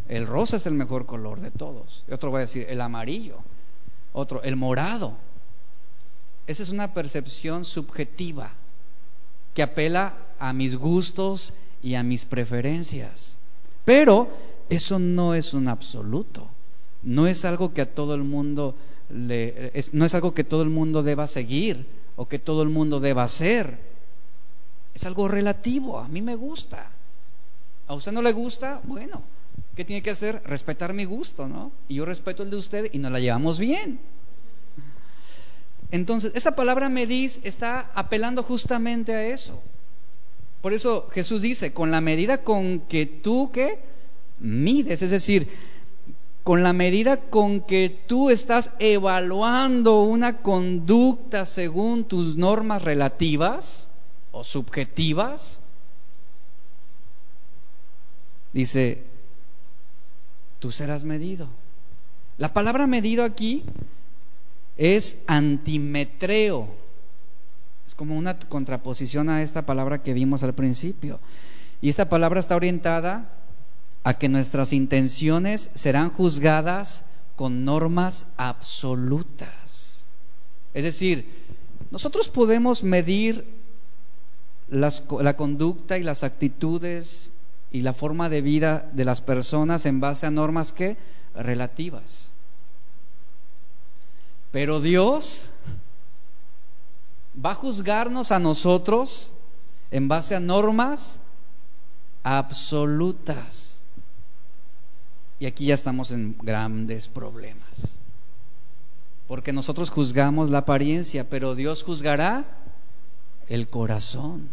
[0.07, 2.05] el rosa es el mejor color de todos.
[2.09, 3.39] Y otro va a decir, el amarillo.
[4.13, 5.15] Otro, el morado.
[6.47, 8.53] Esa es una percepción subjetiva
[9.55, 13.39] que apela a mis gustos y a mis preferencias.
[13.85, 14.29] Pero
[14.69, 16.47] eso no es un absoluto.
[17.03, 18.77] No es algo que a todo el mundo
[19.11, 21.85] le, no es algo que todo el mundo deba seguir
[22.15, 23.81] o que todo el mundo deba hacer.
[24.95, 25.99] Es algo relativo.
[25.99, 26.93] A mí me gusta.
[27.87, 28.81] ¿A usted no le gusta?
[28.85, 29.23] Bueno,
[29.75, 30.43] ¿qué tiene que hacer?
[30.45, 31.73] Respetar mi gusto, ¿no?
[31.89, 34.01] Y yo respeto el de usted y nos la llevamos bien.
[35.91, 39.63] Entonces, esa palabra medís está apelando justamente a eso.
[40.61, 43.79] Por eso Jesús dice, con la medida con que tú que
[44.41, 45.49] mides, es decir,
[46.43, 53.91] con la medida con que tú estás evaluando una conducta según tus normas relativas
[54.33, 55.61] o subjetivas,
[58.57, 59.03] dice,
[60.61, 61.47] tú serás medido.
[62.39, 63.63] La palabra medido aquí
[64.79, 66.67] es antimetreo.
[67.87, 71.21] Es como una contraposición a esta palabra que vimos al principio.
[71.83, 73.31] Y esta palabra está orientada
[74.05, 77.05] a que nuestras intenciones serán juzgadas
[77.37, 80.07] con normas absolutas.
[80.73, 81.27] Es decir,
[81.91, 83.45] nosotros podemos medir
[84.71, 87.33] la conducta y las actitudes
[87.77, 90.97] y la forma de vida de las personas en base a normas que
[91.35, 92.33] relativas.
[94.51, 95.51] Pero Dios
[97.45, 99.35] va a juzgarnos a nosotros
[99.91, 101.21] en base a normas
[102.23, 103.83] absolutas.
[105.39, 107.99] Y aquí ya estamos en grandes problemas.
[109.29, 112.47] Porque nosotros juzgamos la apariencia, pero Dios juzgará
[113.51, 114.49] el corazón.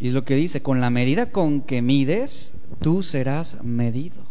[0.00, 4.22] Y lo que dice, con la medida con que mides, tú serás medido.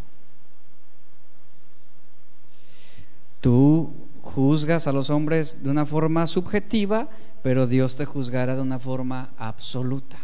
[3.42, 7.10] Tú juzgas a los hombres de una forma subjetiva,
[7.44, 10.18] pero Dios te juzgará de una forma absoluta.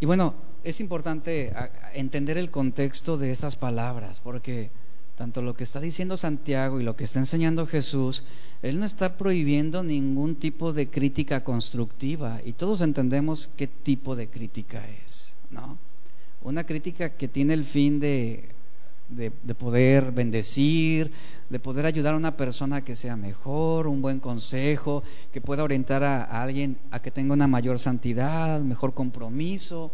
[0.00, 0.34] Y bueno,
[0.64, 1.52] es importante
[1.94, 4.70] entender el contexto de estas palabras, porque
[5.16, 8.24] tanto lo que está diciendo Santiago y lo que está enseñando Jesús,
[8.62, 14.28] Él no está prohibiendo ningún tipo de crítica constructiva, y todos entendemos qué tipo de
[14.28, 15.78] crítica es, ¿no?
[16.42, 18.54] Una crítica que tiene el fin de
[19.08, 21.10] de, poder bendecir,
[21.50, 25.02] de poder ayudar a una persona que sea mejor, un buen consejo,
[25.32, 29.90] que pueda orientar a, a, alguien a que tenga una mayor santidad, mejor compromiso.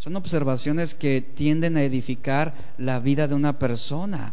[0.00, 4.32] Son observaciones que tienden a edificar la vida de una persona.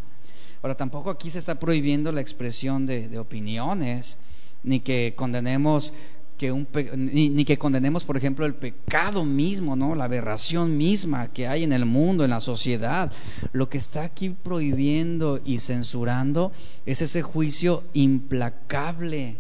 [0.64, 4.18] Ahora, tampoco aquí se está prohibiendo la expresión de, opiniones,
[4.64, 5.92] ni que condenemos
[6.38, 6.66] que un
[6.96, 9.94] ni, que condenemos, por ejemplo, el pecado mismo, ¿no?
[9.94, 13.12] La aberración misma que hay en el mundo, en la sociedad.
[13.52, 16.54] Lo que está aquí prohibiendo y censurando
[16.86, 19.36] es ese juicio implacable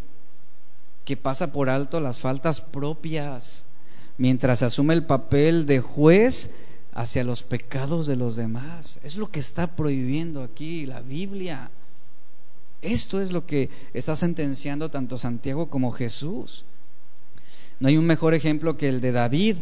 [1.05, 3.66] que pasa por alto las faltas propias,
[4.17, 6.51] mientras asume el papel de juez
[6.93, 8.99] hacia los pecados de los demás.
[9.03, 11.69] Es lo que está prohibiendo aquí la Biblia.
[12.81, 16.65] Esto es lo que está sentenciando tanto Santiago como Jesús.
[17.79, 19.57] No hay un mejor ejemplo que el de David.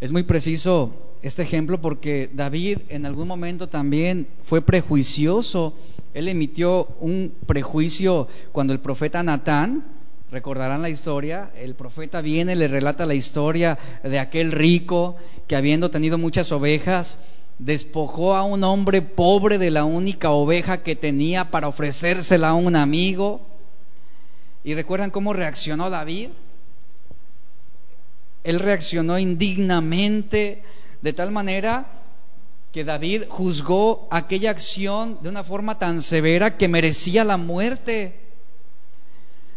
[0.00, 5.74] Es muy preciso este ejemplo porque David en algún momento también fue prejuicioso.
[6.14, 9.84] Él emitió un prejuicio cuando el profeta Natán,
[10.36, 15.16] recordarán la historia, el profeta viene, le relata la historia de aquel rico
[15.46, 17.18] que habiendo tenido muchas ovejas,
[17.58, 22.76] despojó a un hombre pobre de la única oveja que tenía para ofrecérsela a un
[22.76, 23.46] amigo.
[24.62, 26.28] ¿Y recuerdan cómo reaccionó David?
[28.44, 30.62] Él reaccionó indignamente
[31.00, 31.86] de tal manera
[32.72, 38.26] que David juzgó aquella acción de una forma tan severa que merecía la muerte.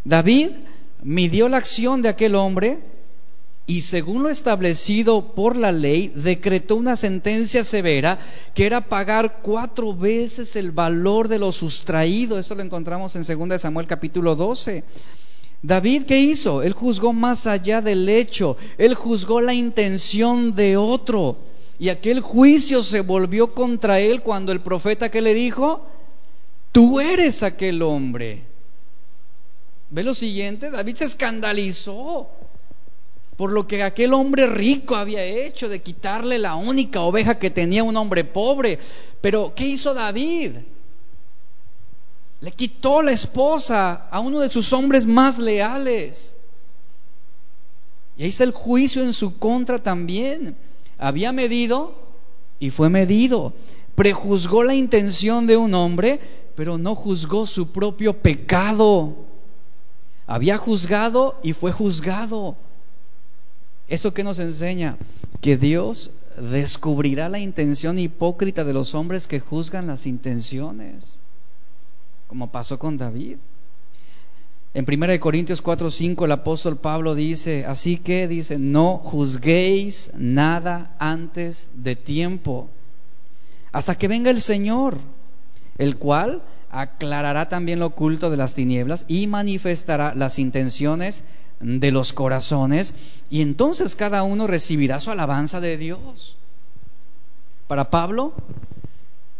[0.04, 0.52] David
[1.04, 2.80] midió la acción de aquel hombre
[3.70, 8.18] y según lo establecido por la ley, decretó una sentencia severa
[8.56, 12.40] que era pagar cuatro veces el valor de lo sustraído.
[12.40, 14.84] Eso lo encontramos en 2 Samuel capítulo 12.
[15.62, 16.64] David, ¿qué hizo?
[16.64, 21.38] Él juzgó más allá del hecho, él juzgó la intención de otro.
[21.78, 25.86] Y aquel juicio se volvió contra él cuando el profeta que le dijo,
[26.72, 28.49] tú eres aquel hombre.
[29.90, 30.70] ¿Ve lo siguiente?
[30.70, 32.30] David se escandalizó
[33.40, 37.86] por lo que aquel hombre rico había hecho de quitarle la única oveja que tenía
[37.86, 38.80] un hombre pobre.
[39.22, 40.58] Pero ¿qué hizo David?
[42.42, 46.36] Le quitó la esposa a uno de sus hombres más leales.
[48.18, 50.58] Y ahí está el juicio en su contra también.
[50.98, 51.96] Había medido
[52.60, 53.54] y fue medido.
[53.96, 56.20] Prejuzgó la intención de un hombre,
[56.58, 59.29] pero no juzgó su propio pecado.
[60.30, 62.56] Había juzgado y fue juzgado.
[63.88, 64.96] ¿Eso qué nos enseña?
[65.42, 71.20] Que Dios descubrirá la intención hipócrita de los hombres que juzgan las intenciones,
[72.28, 73.38] como pasó con David.
[74.76, 80.96] En 1 Corintios 4, 5 el apóstol Pablo dice, así que dice, no juzguéis nada
[81.00, 82.70] antes de tiempo,
[83.72, 85.00] hasta que venga el Señor,
[85.80, 91.24] el cual aclarará también lo oculto de las tinieblas y manifestará las intenciones
[91.60, 92.94] de los corazones,
[93.30, 96.38] y entonces cada uno recibirá su alabanza de Dios.
[97.68, 98.34] Para Pablo,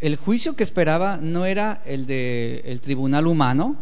[0.00, 3.76] el juicio que esperaba no era el del el tribunal humano,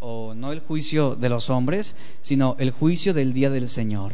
[0.00, 4.12] o no el juicio de los hombres, sino el juicio del día del Señor.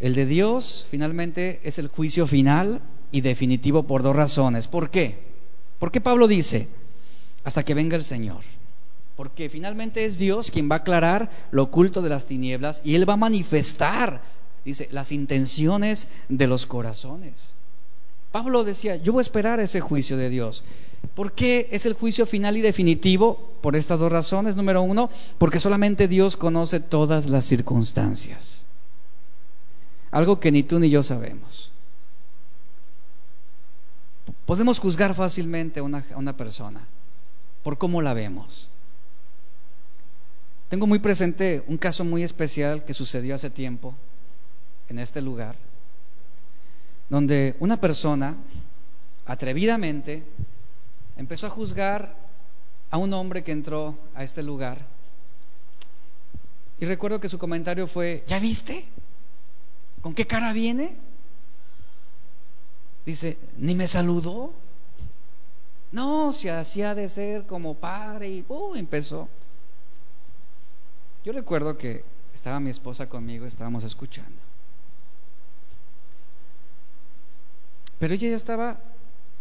[0.00, 2.80] El de Dios finalmente es el juicio final
[3.10, 4.68] y definitivo por dos razones.
[4.68, 5.18] ¿Por qué?
[5.80, 6.68] Porque Pablo dice,
[7.48, 8.42] hasta que venga el Señor.
[9.16, 13.08] Porque finalmente es Dios quien va a aclarar lo oculto de las tinieblas y Él
[13.08, 14.20] va a manifestar,
[14.66, 17.54] dice, las intenciones de los corazones.
[18.32, 20.62] Pablo decía, yo voy a esperar ese juicio de Dios.
[21.14, 23.54] ¿Por qué es el juicio final y definitivo?
[23.62, 24.54] Por estas dos razones.
[24.54, 28.66] Número uno, porque solamente Dios conoce todas las circunstancias.
[30.10, 31.72] Algo que ni tú ni yo sabemos.
[34.44, 36.82] Podemos juzgar fácilmente a una, a una persona
[37.68, 38.70] por cómo la vemos.
[40.70, 43.94] Tengo muy presente un caso muy especial que sucedió hace tiempo
[44.88, 45.54] en este lugar,
[47.10, 48.36] donde una persona
[49.26, 50.22] atrevidamente
[51.18, 52.16] empezó a juzgar
[52.90, 54.78] a un hombre que entró a este lugar.
[56.80, 58.86] Y recuerdo que su comentario fue, ¿ya viste?
[60.00, 60.96] ¿Con qué cara viene?
[63.04, 64.54] Dice, ni me saludó.
[65.90, 69.28] No, se hacía de ser como padre y uh, empezó.
[71.24, 74.40] Yo recuerdo que estaba mi esposa conmigo, estábamos escuchando.
[77.98, 78.78] Pero ella ya estaba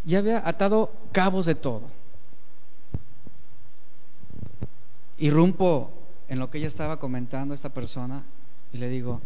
[0.08, 1.84] ya había atado cabos de todo.
[5.18, 5.92] Irrumpo
[6.30, 8.24] en lo que ella estaba comentando, esta persona,
[8.72, 9.22] y le digo,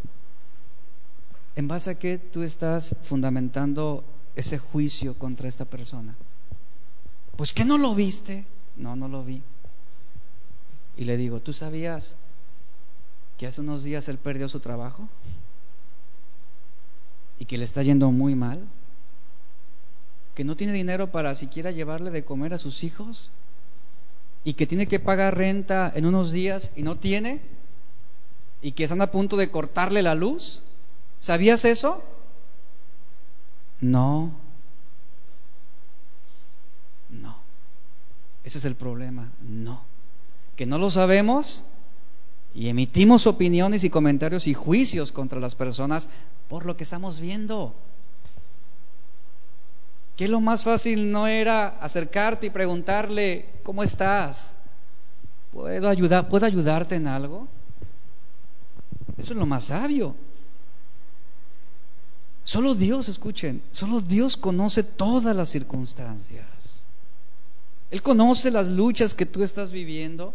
[1.55, 4.03] ¿en base a qué tú estás fundamentando
[4.35, 6.15] ese juicio contra esta persona?
[7.41, 8.45] Pues que no lo viste.
[8.75, 9.41] No, no lo vi.
[10.95, 12.15] Y le digo, ¿tú sabías
[13.39, 15.09] que hace unos días él perdió su trabajo?
[17.39, 18.63] Y que le está yendo muy mal
[20.35, 23.31] que no tiene dinero para siquiera llevarle de comer a sus hijos
[24.43, 27.41] y que tiene que pagar renta en unos días y no tiene
[28.61, 30.61] y que están a punto de cortarle la luz.
[31.19, 32.03] ¿Sabías eso?
[33.79, 34.31] No.
[37.11, 37.37] No.
[38.43, 39.29] Ese es el problema.
[39.41, 39.81] No.
[40.55, 41.65] Que no lo sabemos
[42.53, 46.09] y emitimos opiniones y comentarios y juicios contra las personas
[46.49, 47.73] por lo que estamos viendo.
[50.17, 54.53] ¿Qué lo más fácil no era acercarte y preguntarle, ¿cómo estás?
[55.51, 57.47] ¿Puedo, ayudar, ¿Puedo ayudarte en algo?
[59.17, 60.15] Eso es lo más sabio.
[62.43, 66.45] Solo Dios, escuchen, solo Dios conoce todas las circunstancias.
[67.91, 70.33] Él conoce las luchas que tú estás viviendo.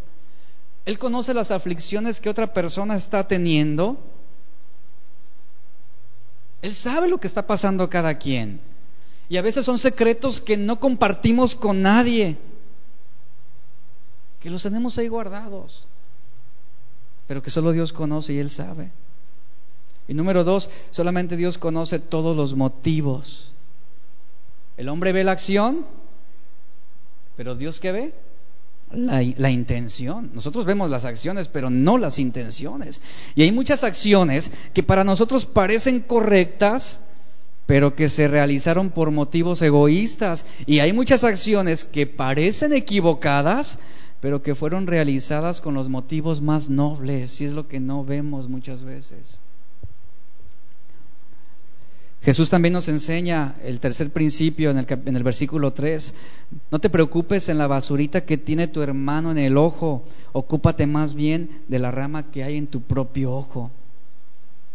[0.85, 3.99] Él conoce las aflicciones que otra persona está teniendo.
[6.63, 8.61] Él sabe lo que está pasando cada quien.
[9.29, 12.37] Y a veces son secretos que no compartimos con nadie,
[14.39, 15.89] que los tenemos ahí guardados,
[17.27, 18.93] pero que solo Dios conoce y Él sabe.
[20.07, 23.53] Y número dos, solamente Dios conoce todos los motivos.
[24.77, 25.85] El hombre ve la acción,
[27.37, 28.15] pero Dios qué ve?
[28.91, 30.31] La, la, intención.
[30.33, 33.01] Nosotros vemos las acciones, pero no las intenciones.
[33.35, 37.01] Y hay muchas acciones que para nosotros parecen correctas,
[37.67, 40.47] pero que se realizaron por motivos egoístas.
[40.67, 43.81] Y hay muchas acciones que parecen equivocadas,
[44.21, 48.49] pero que fueron realizadas con los motivos más nobles, y es lo que no vemos
[48.49, 49.41] muchas veces.
[52.27, 56.13] Jesús también nos enseña el tercer principio en el, en el, versículo 3.
[56.73, 60.03] No te preocupes en la basurita que tiene tu hermano en el ojo,
[60.33, 63.71] ocúpate más bien de la rama que hay en tu propio ojo.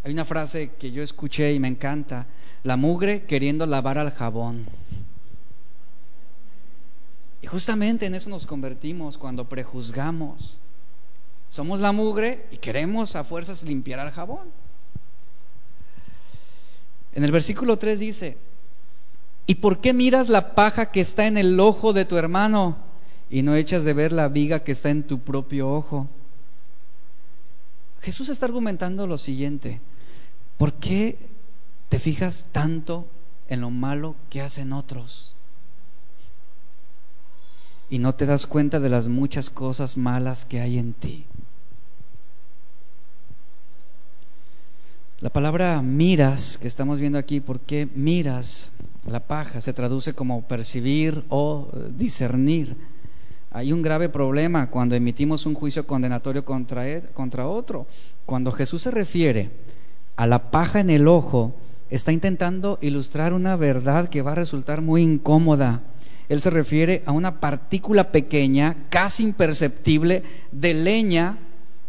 [0.06, 2.26] Hay una frase que yo escuché y me encanta
[2.64, 4.68] la mugre queriendo lavar al jabón.
[7.46, 10.58] justamente en eso nos convertimos cuando prejuzgamos.
[11.50, 14.48] Somos la mugre y queremos a fuerzas limpiar al jabón.
[17.14, 18.38] En el versículo 3 dice,
[19.46, 22.78] ¿y por qué miras la paja que está en el ojo de tu hermano
[23.30, 26.08] y no echas de ver la viga que está en tu propio ojo?
[28.02, 29.80] Jesús está argumentando lo siguiente,
[30.58, 31.18] ¿por qué
[31.90, 33.08] te fijas tanto
[33.48, 35.36] en lo malo que hacen otros?
[37.90, 41.26] Y no te das cuenta de las muchas cosas malas que hay en ti.
[45.22, 48.72] La palabra miras que estamos viendo aquí, ¿por qué miras
[49.06, 49.62] la paja?
[49.62, 52.76] Se traduce como percibir o discernir.
[53.52, 57.86] Hay un grave problema cuando emitimos un juicio condenatorio contra, contra otro.
[58.26, 59.52] Cuando Jesús se refiere
[60.16, 61.54] a la paja en el ojo,
[61.92, 65.84] está intentando ilustrar una verdad que va a resultar muy incómoda.
[66.30, 71.38] Él se refiere a una partícula pequeña, casi imperceptible, de leña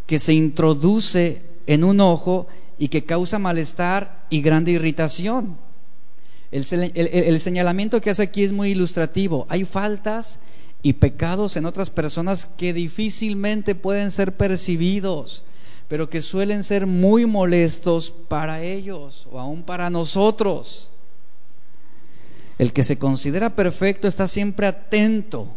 [0.04, 2.46] que se introduce en un ojo
[2.82, 5.56] y que causa malestar y grande irritación.
[6.50, 6.64] El,
[6.96, 9.46] el, señalamiento que hace aquí es muy ilustrativo.
[9.48, 10.40] Hay faltas
[10.82, 15.44] y pecados en otras personas que difícilmente pueden ser percibidos,
[15.86, 20.92] pero que suelen ser muy molestos para ellos o aún para nosotros.
[22.58, 25.54] El que se considera perfecto está siempre atento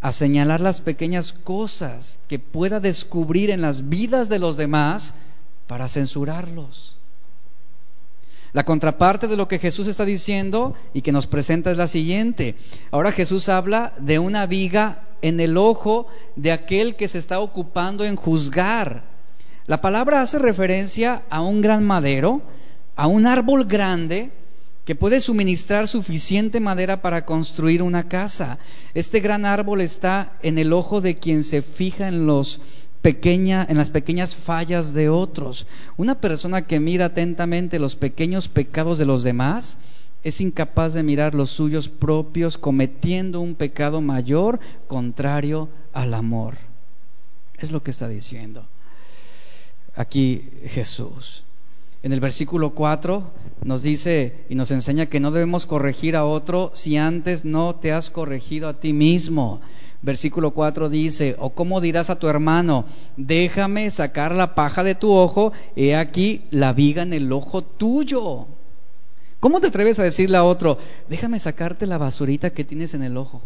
[0.00, 5.14] a señalar las pequeñas cosas que pueda descubrir en las vidas de los demás
[5.70, 6.96] para censurarlos.
[8.52, 12.56] La contraparte de lo que Jesús está diciendo y que nos presenta es la siguiente.
[12.90, 18.04] Ahora Jesús habla de una viga en el ojo de aquel que se está ocupando
[18.04, 19.04] en juzgar.
[19.66, 22.42] La palabra hace referencia a un gran madero,
[22.96, 24.32] a un árbol grande
[24.84, 28.58] que puede suministrar suficiente madera para construir una casa.
[28.94, 32.60] Este gran árbol está en el ojo de quien se fija en los
[33.02, 35.66] pequeña, en las pequeñas fallas de otros.
[35.96, 39.78] Una persona que mira atentamente los pequeños pecados de los demás
[40.22, 46.56] es incapaz de mirar los suyos propios cometiendo un pecado mayor contrario al amor.
[47.58, 48.66] Es lo que está diciendo
[49.94, 51.44] aquí Jesús.
[52.02, 53.30] En el versículo 4
[53.64, 57.92] nos dice y nos enseña que no debemos corregir a otro si antes no te
[57.92, 59.60] has corregido a ti mismo.
[60.02, 62.86] Versículo 4 dice, o cómo dirás a tu hermano,
[63.16, 68.46] déjame sacar la paja de tu ojo, he aquí la viga en el ojo tuyo.
[69.40, 70.78] ¿Cómo te atreves a decirle a otro,
[71.08, 73.42] déjame sacarte la basurita que tienes en el ojo?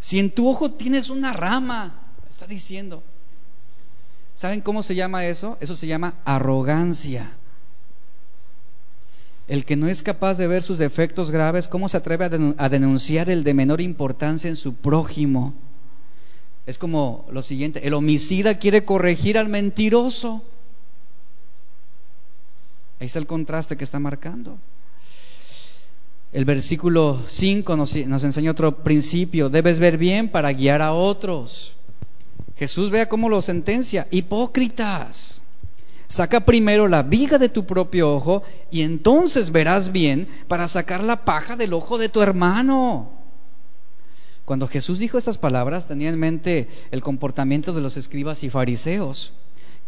[0.00, 1.94] Si en tu ojo tienes una rama,
[2.30, 3.02] está diciendo.
[4.34, 5.56] ¿Saben cómo se llama eso?
[5.60, 7.30] Eso se llama arrogancia.
[9.46, 13.28] El que no es capaz de ver sus defectos graves, ¿cómo se atreve a denunciar
[13.28, 15.54] el de menor importancia en su prójimo?
[16.66, 20.42] Es como lo siguiente, el homicida quiere corregir al mentiroso.
[23.00, 24.58] Ahí está el contraste que está marcando.
[26.32, 31.76] El versículo 5 nos, nos, enseña otro principio, debes ver bien para guiar a otros.
[32.56, 35.43] Jesús vea cómo lo sentencia, hipócritas.
[36.08, 41.24] Saca primero la viga de tu propio ojo y entonces verás bien para sacar la
[41.24, 43.10] paja del ojo de tu hermano.
[44.44, 49.32] Cuando Jesús dijo estas palabras tenía en mente el comportamiento de los escribas y fariseos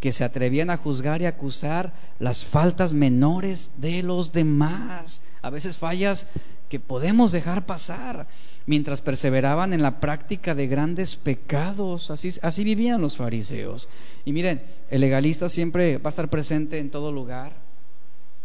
[0.01, 5.79] que se atrevían a juzgar y acusar las faltas menores de los demás, a veces
[5.79, 6.27] fallas
[6.69, 8.27] que podemos dejar pasar
[8.67, 12.11] mientras perseveraban en la práctica de grandes pecados.
[12.11, 13.89] Así, así vivían los fariseos.
[14.25, 17.57] Y miren, el legalista siempre va a estar presente en todo lugar,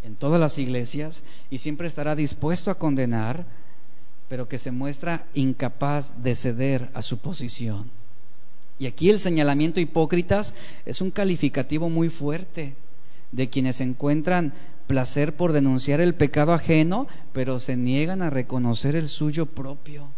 [0.04, 3.46] en todas las iglesias, y siempre estará dispuesto a condenar,
[4.30, 7.90] pero que se muestra incapaz de ceder a su posición.
[8.80, 10.56] Y aquí el señalamiento hipócritas
[10.86, 12.76] es un calificativo muy fuerte
[13.32, 14.54] de quienes encuentran
[14.92, 20.10] placer por denunciar el pecado ajeno, pero se niegan a reconocer el suyo propio.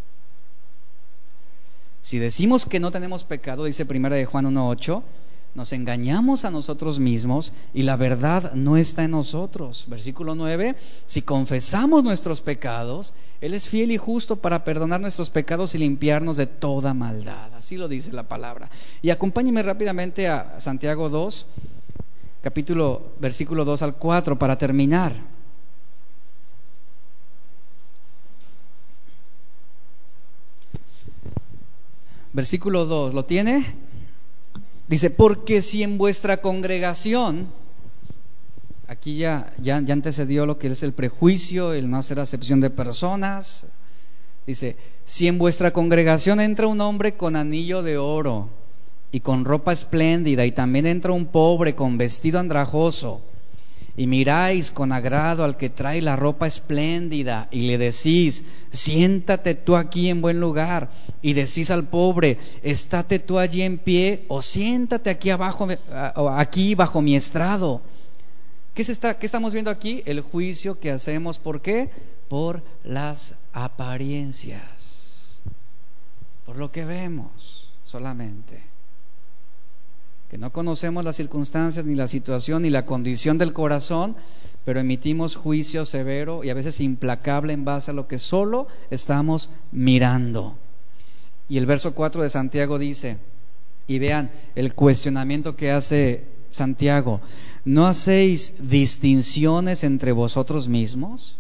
[2.02, 5.04] Si decimos que no tenemos pecado, dice primera de Juan 1.8,
[5.54, 9.86] nos engañamos a nosotros mismos y la verdad no está en nosotros.
[9.90, 15.76] Versículo 9, si confesamos nuestros pecados, Él es fiel y justo para perdonar nuestros pecados
[15.76, 17.54] y limpiarnos de toda maldad.
[17.54, 18.72] Así lo dice la palabra.
[19.04, 21.46] Y acompáñeme rápidamente a Santiago 2,
[22.44, 25.16] capítulo, versículo 2 al 4 para terminar.
[32.34, 33.66] Versículo 2, ¿lo tiene?
[34.88, 37.48] Dice, porque si en vuestra congregación,
[38.88, 42.70] aquí ya, ya, ya antecedió lo que es el prejuicio, el no hacer acepción de
[42.70, 43.68] personas,
[44.46, 44.76] Dice,
[45.06, 48.50] si en vuestra congregación entra un hombre con anillo de oro
[49.14, 53.22] y con ropa espléndida, y también entra un pobre con vestido andrajoso,
[53.96, 59.76] y miráis con agrado al que trae la ropa espléndida, y le decís, siéntate tú
[59.76, 60.90] aquí en buen lugar,
[61.22, 65.68] y decís al pobre, estate tú allí en pie, o siéntate aquí abajo,
[66.32, 67.82] aquí bajo mi estrado.
[68.74, 70.02] ¿Qué, está, ¿Qué estamos viendo aquí?
[70.08, 71.92] El juicio que hacemos, ¿por qué?
[72.30, 75.44] Por las apariencias,
[76.48, 78.73] por lo que vemos solamente.
[80.34, 84.16] Que no conocemos las circunstancias, ni la situación, ni la condición del corazón,
[84.66, 89.52] pero emitimos juicio severo y a veces implacable en base a lo que solo estamos
[89.72, 90.58] mirando.
[91.48, 93.18] Y el verso 4 de Santiago dice,
[93.86, 97.22] y vean el cuestionamiento que hace Santiago,
[97.64, 101.38] ¿no hacéis distinciones entre vosotros mismos?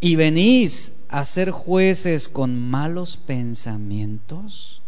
[0.00, 4.80] y venís a ser jueces con malos pensamientos?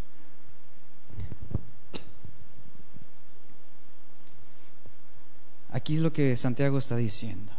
[5.73, 7.53] Aquí es lo que Santiago está diciendo.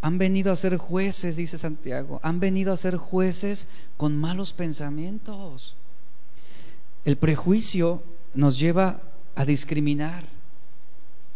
[0.00, 5.76] Han venido a ser jueces, dice Santiago, han venido a ser jueces con malos pensamientos.
[7.04, 8.02] El prejuicio
[8.34, 9.00] nos lleva
[9.34, 10.24] a discriminar.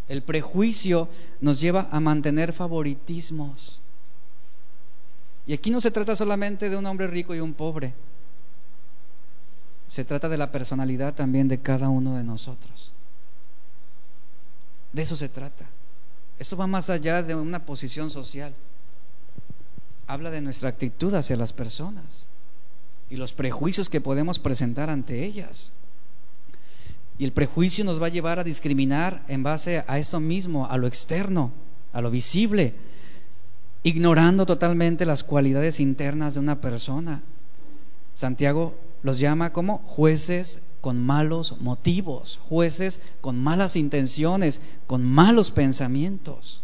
[0.08, 1.08] El prejuicio
[1.40, 3.80] nos lleva a mantener favoritismos.
[5.46, 7.94] Y aquí no se trata solamente de un hombre rico y un pobre.
[9.88, 12.92] Se trata de la personalidad también de cada uno de nosotros.
[14.92, 15.66] De eso se trata.
[16.38, 18.54] Esto va más allá de una posición social.
[20.06, 22.28] Habla de nuestra actitud hacia las personas
[23.08, 25.72] y los prejuicios que podemos presentar ante ellas.
[27.18, 30.76] Y el prejuicio nos va a llevar a discriminar en base a esto mismo, a
[30.76, 31.52] lo externo,
[31.92, 32.74] a lo visible,
[33.82, 37.22] ignorando totalmente las cualidades internas de una persona.
[38.14, 46.62] Santiago los llama como jueces con malos motivos, jueces con malas intenciones, con malos pensamientos,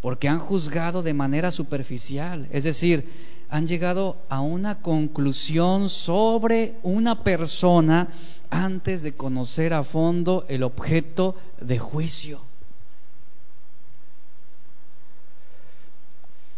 [0.00, 3.04] porque han juzgado de manera superficial, es decir,
[3.50, 8.08] han llegado a una conclusión sobre una persona
[8.48, 12.40] antes de conocer a fondo el objeto de juicio.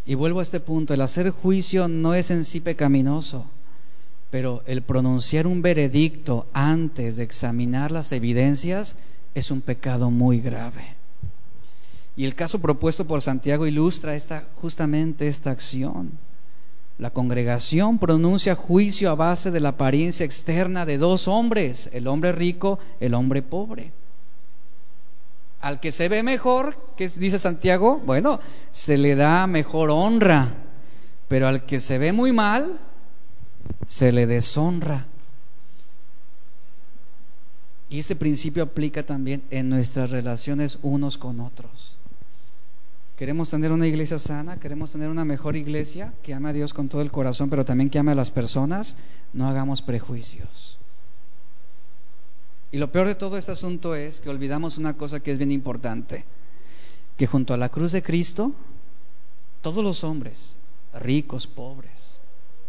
[0.05, 3.47] Y vuelvo a este punto, el hacer juicio no es en sí pecaminoso,
[4.31, 8.97] pero el pronunciar un veredicto antes de examinar las evidencias
[9.35, 10.97] es un pecado muy grave.
[12.17, 16.19] Y el caso propuesto por Santiago ilustra esta, justamente esta acción.
[16.99, 22.33] La congregación pronuncia juicio a base de la apariencia externa de dos hombres, el hombre
[22.33, 23.93] rico, el hombre pobre.
[25.61, 28.03] Al que se ve mejor, ¿qué dice Santiago?
[28.05, 28.41] Bueno,
[28.73, 30.55] se le da mejor honra,
[31.29, 32.79] pero al que se ve muy mal,
[33.87, 35.07] se le deshonra.
[37.91, 41.97] Y ese principio aplica también en nuestras relaciones unos con otros.
[43.17, 46.89] Queremos tener una iglesia sana, queremos tener una mejor iglesia que ame a Dios con
[46.89, 48.95] todo el corazón, pero también que ame a las personas.
[49.33, 50.79] No hagamos prejuicios.
[52.71, 55.51] Y lo peor de todo este asunto es que olvidamos una cosa que es bien
[55.51, 56.25] importante,
[57.17, 58.53] que junto a la cruz de Cristo,
[59.63, 60.59] todos los hombres,
[60.93, 62.18] ricos, pobres,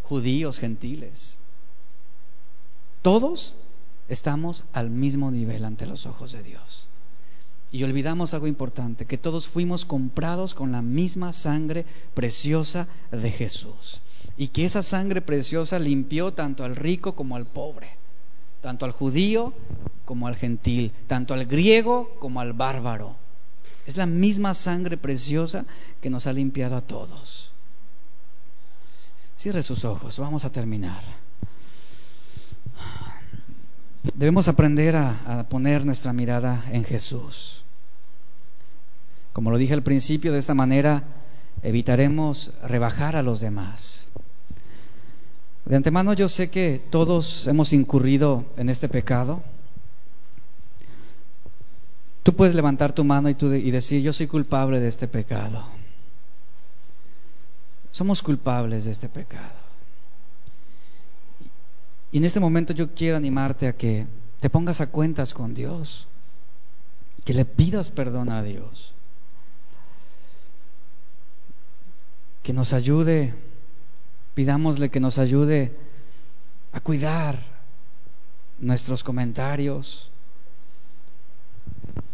[0.10, 1.38] judíos, gentiles,
[3.02, 3.56] todos
[4.10, 6.90] estamos al mismo nivel ante los ojos de Dios.
[7.72, 11.86] Y olvidamos algo importante, que todos fuimos comprados con la misma sangre
[12.16, 14.02] preciosa de Jesús.
[14.36, 18.00] Y que esa sangre preciosa limpió tanto al rico como al pobre
[18.62, 19.54] tanto al judío
[20.06, 23.16] como al gentil, tanto al griego como al bárbaro.
[23.86, 25.66] Es la misma sangre preciosa
[26.02, 27.49] que nos ha limpiado a todos.
[29.40, 31.02] Cierre sus ojos, vamos a terminar.
[34.14, 37.64] Debemos aprender a, poner nuestra mirada en Jesús.
[39.32, 41.04] Como lo dije al principio, de esta manera
[41.64, 44.10] evitaremos rebajar a los demás.
[45.64, 49.42] De antemano yo sé que todos hemos incurrido en este pecado.
[52.24, 55.79] Tú puedes levantar tu mano y, y decir, yo soy culpable de este pecado.
[57.92, 59.60] Somos culpables de este pecado.
[62.12, 64.08] Y en este momento yo quiero animarte a que
[64.40, 66.08] te pongas a cuentas con Dios,
[67.26, 68.94] que le pidas perdón a Dios,
[72.42, 73.34] que nos ayude
[74.40, 75.76] Pidámosle que nos ayude
[76.72, 77.38] a cuidar
[78.60, 80.12] nuestros comentarios,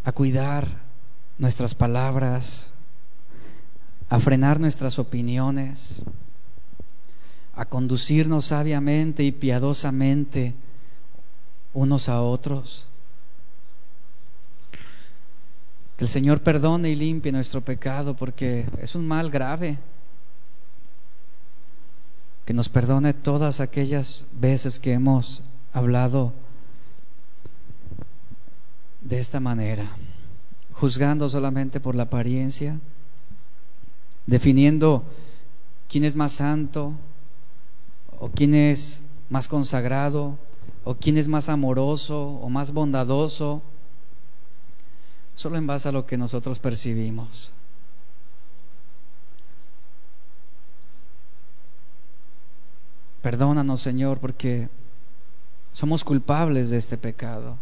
[0.04, 0.68] a cuidar
[1.38, 2.72] nuestras palabras,
[4.10, 6.04] a frenar nuestras opiniones,
[7.56, 10.54] a conducirnos sabiamente y piadosamente
[11.74, 12.88] unos a otros.
[15.98, 19.78] Que el Señor perdone y limpie nuestro pecado porque es un mal grave.
[22.46, 25.42] Que nos perdone todas aquellas veces que hemos
[25.74, 26.34] hablado
[29.02, 29.86] de esta manera,
[30.74, 32.80] juzgando solamente por la apariencia,
[34.26, 35.04] definiendo
[35.88, 36.94] quién es más santo
[38.20, 40.38] o quién es más consagrado
[40.84, 43.62] o quién es más amoroso o más bondadoso
[45.34, 47.52] solo en base a lo que nosotros percibimos.
[53.22, 54.70] Perdónanos, Señor, porque
[55.74, 57.58] somos culpables de este pecado.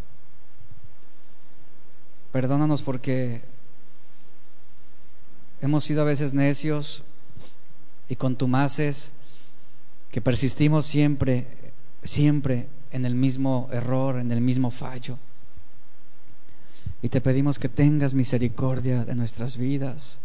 [2.34, 3.42] Perdónanos porque
[5.64, 7.04] hemos sido a veces necios
[8.10, 9.14] y contumaces,
[10.12, 11.48] que persistimos siempre,
[12.04, 15.18] siempre en el mismo error, en el mismo fallo.
[17.02, 20.20] Y te pedimos que tengas misericordia de nuestras vidas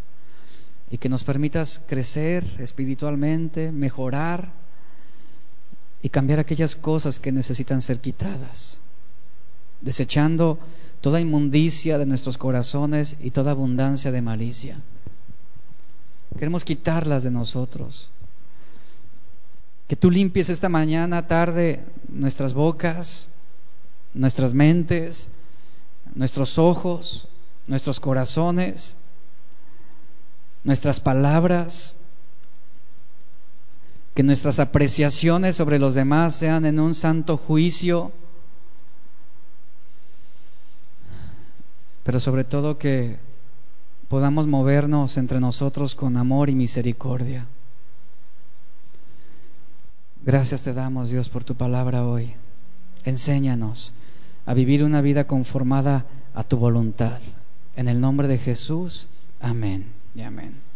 [0.91, 4.51] y que nos permitas crecer espiritualmente, mejorar
[6.03, 8.81] y cambiar aquellas cosas que necesitan ser quitadas,
[9.83, 10.59] desechando
[11.01, 14.83] toda inmundicia de nuestros corazones y toda abundancia de malicia.
[16.39, 18.11] Queremos quitarlas de nosotros.
[19.89, 23.29] Que tú limpies esta mañana, tarde, nuestras bocas,
[24.15, 25.31] nuestras mentes,
[26.15, 27.29] nuestros ojos,
[27.67, 28.97] nuestros corazones,
[30.63, 31.97] nuestras palabras,
[34.15, 38.13] que nuestras apreciaciones sobre los demás sean en un santo juicio,
[42.05, 43.28] pero sobre todo que
[44.09, 47.47] podamos movernos entre nosotros con amor y misericordia.
[50.25, 52.33] Gracias te damos, Dios, por tu palabra hoy.
[53.05, 53.93] Enséñanos
[54.47, 57.19] a vivir una vida conformada a tu voluntad.
[57.77, 59.09] En el nombre de Jesús,
[59.41, 60.68] amén y amén.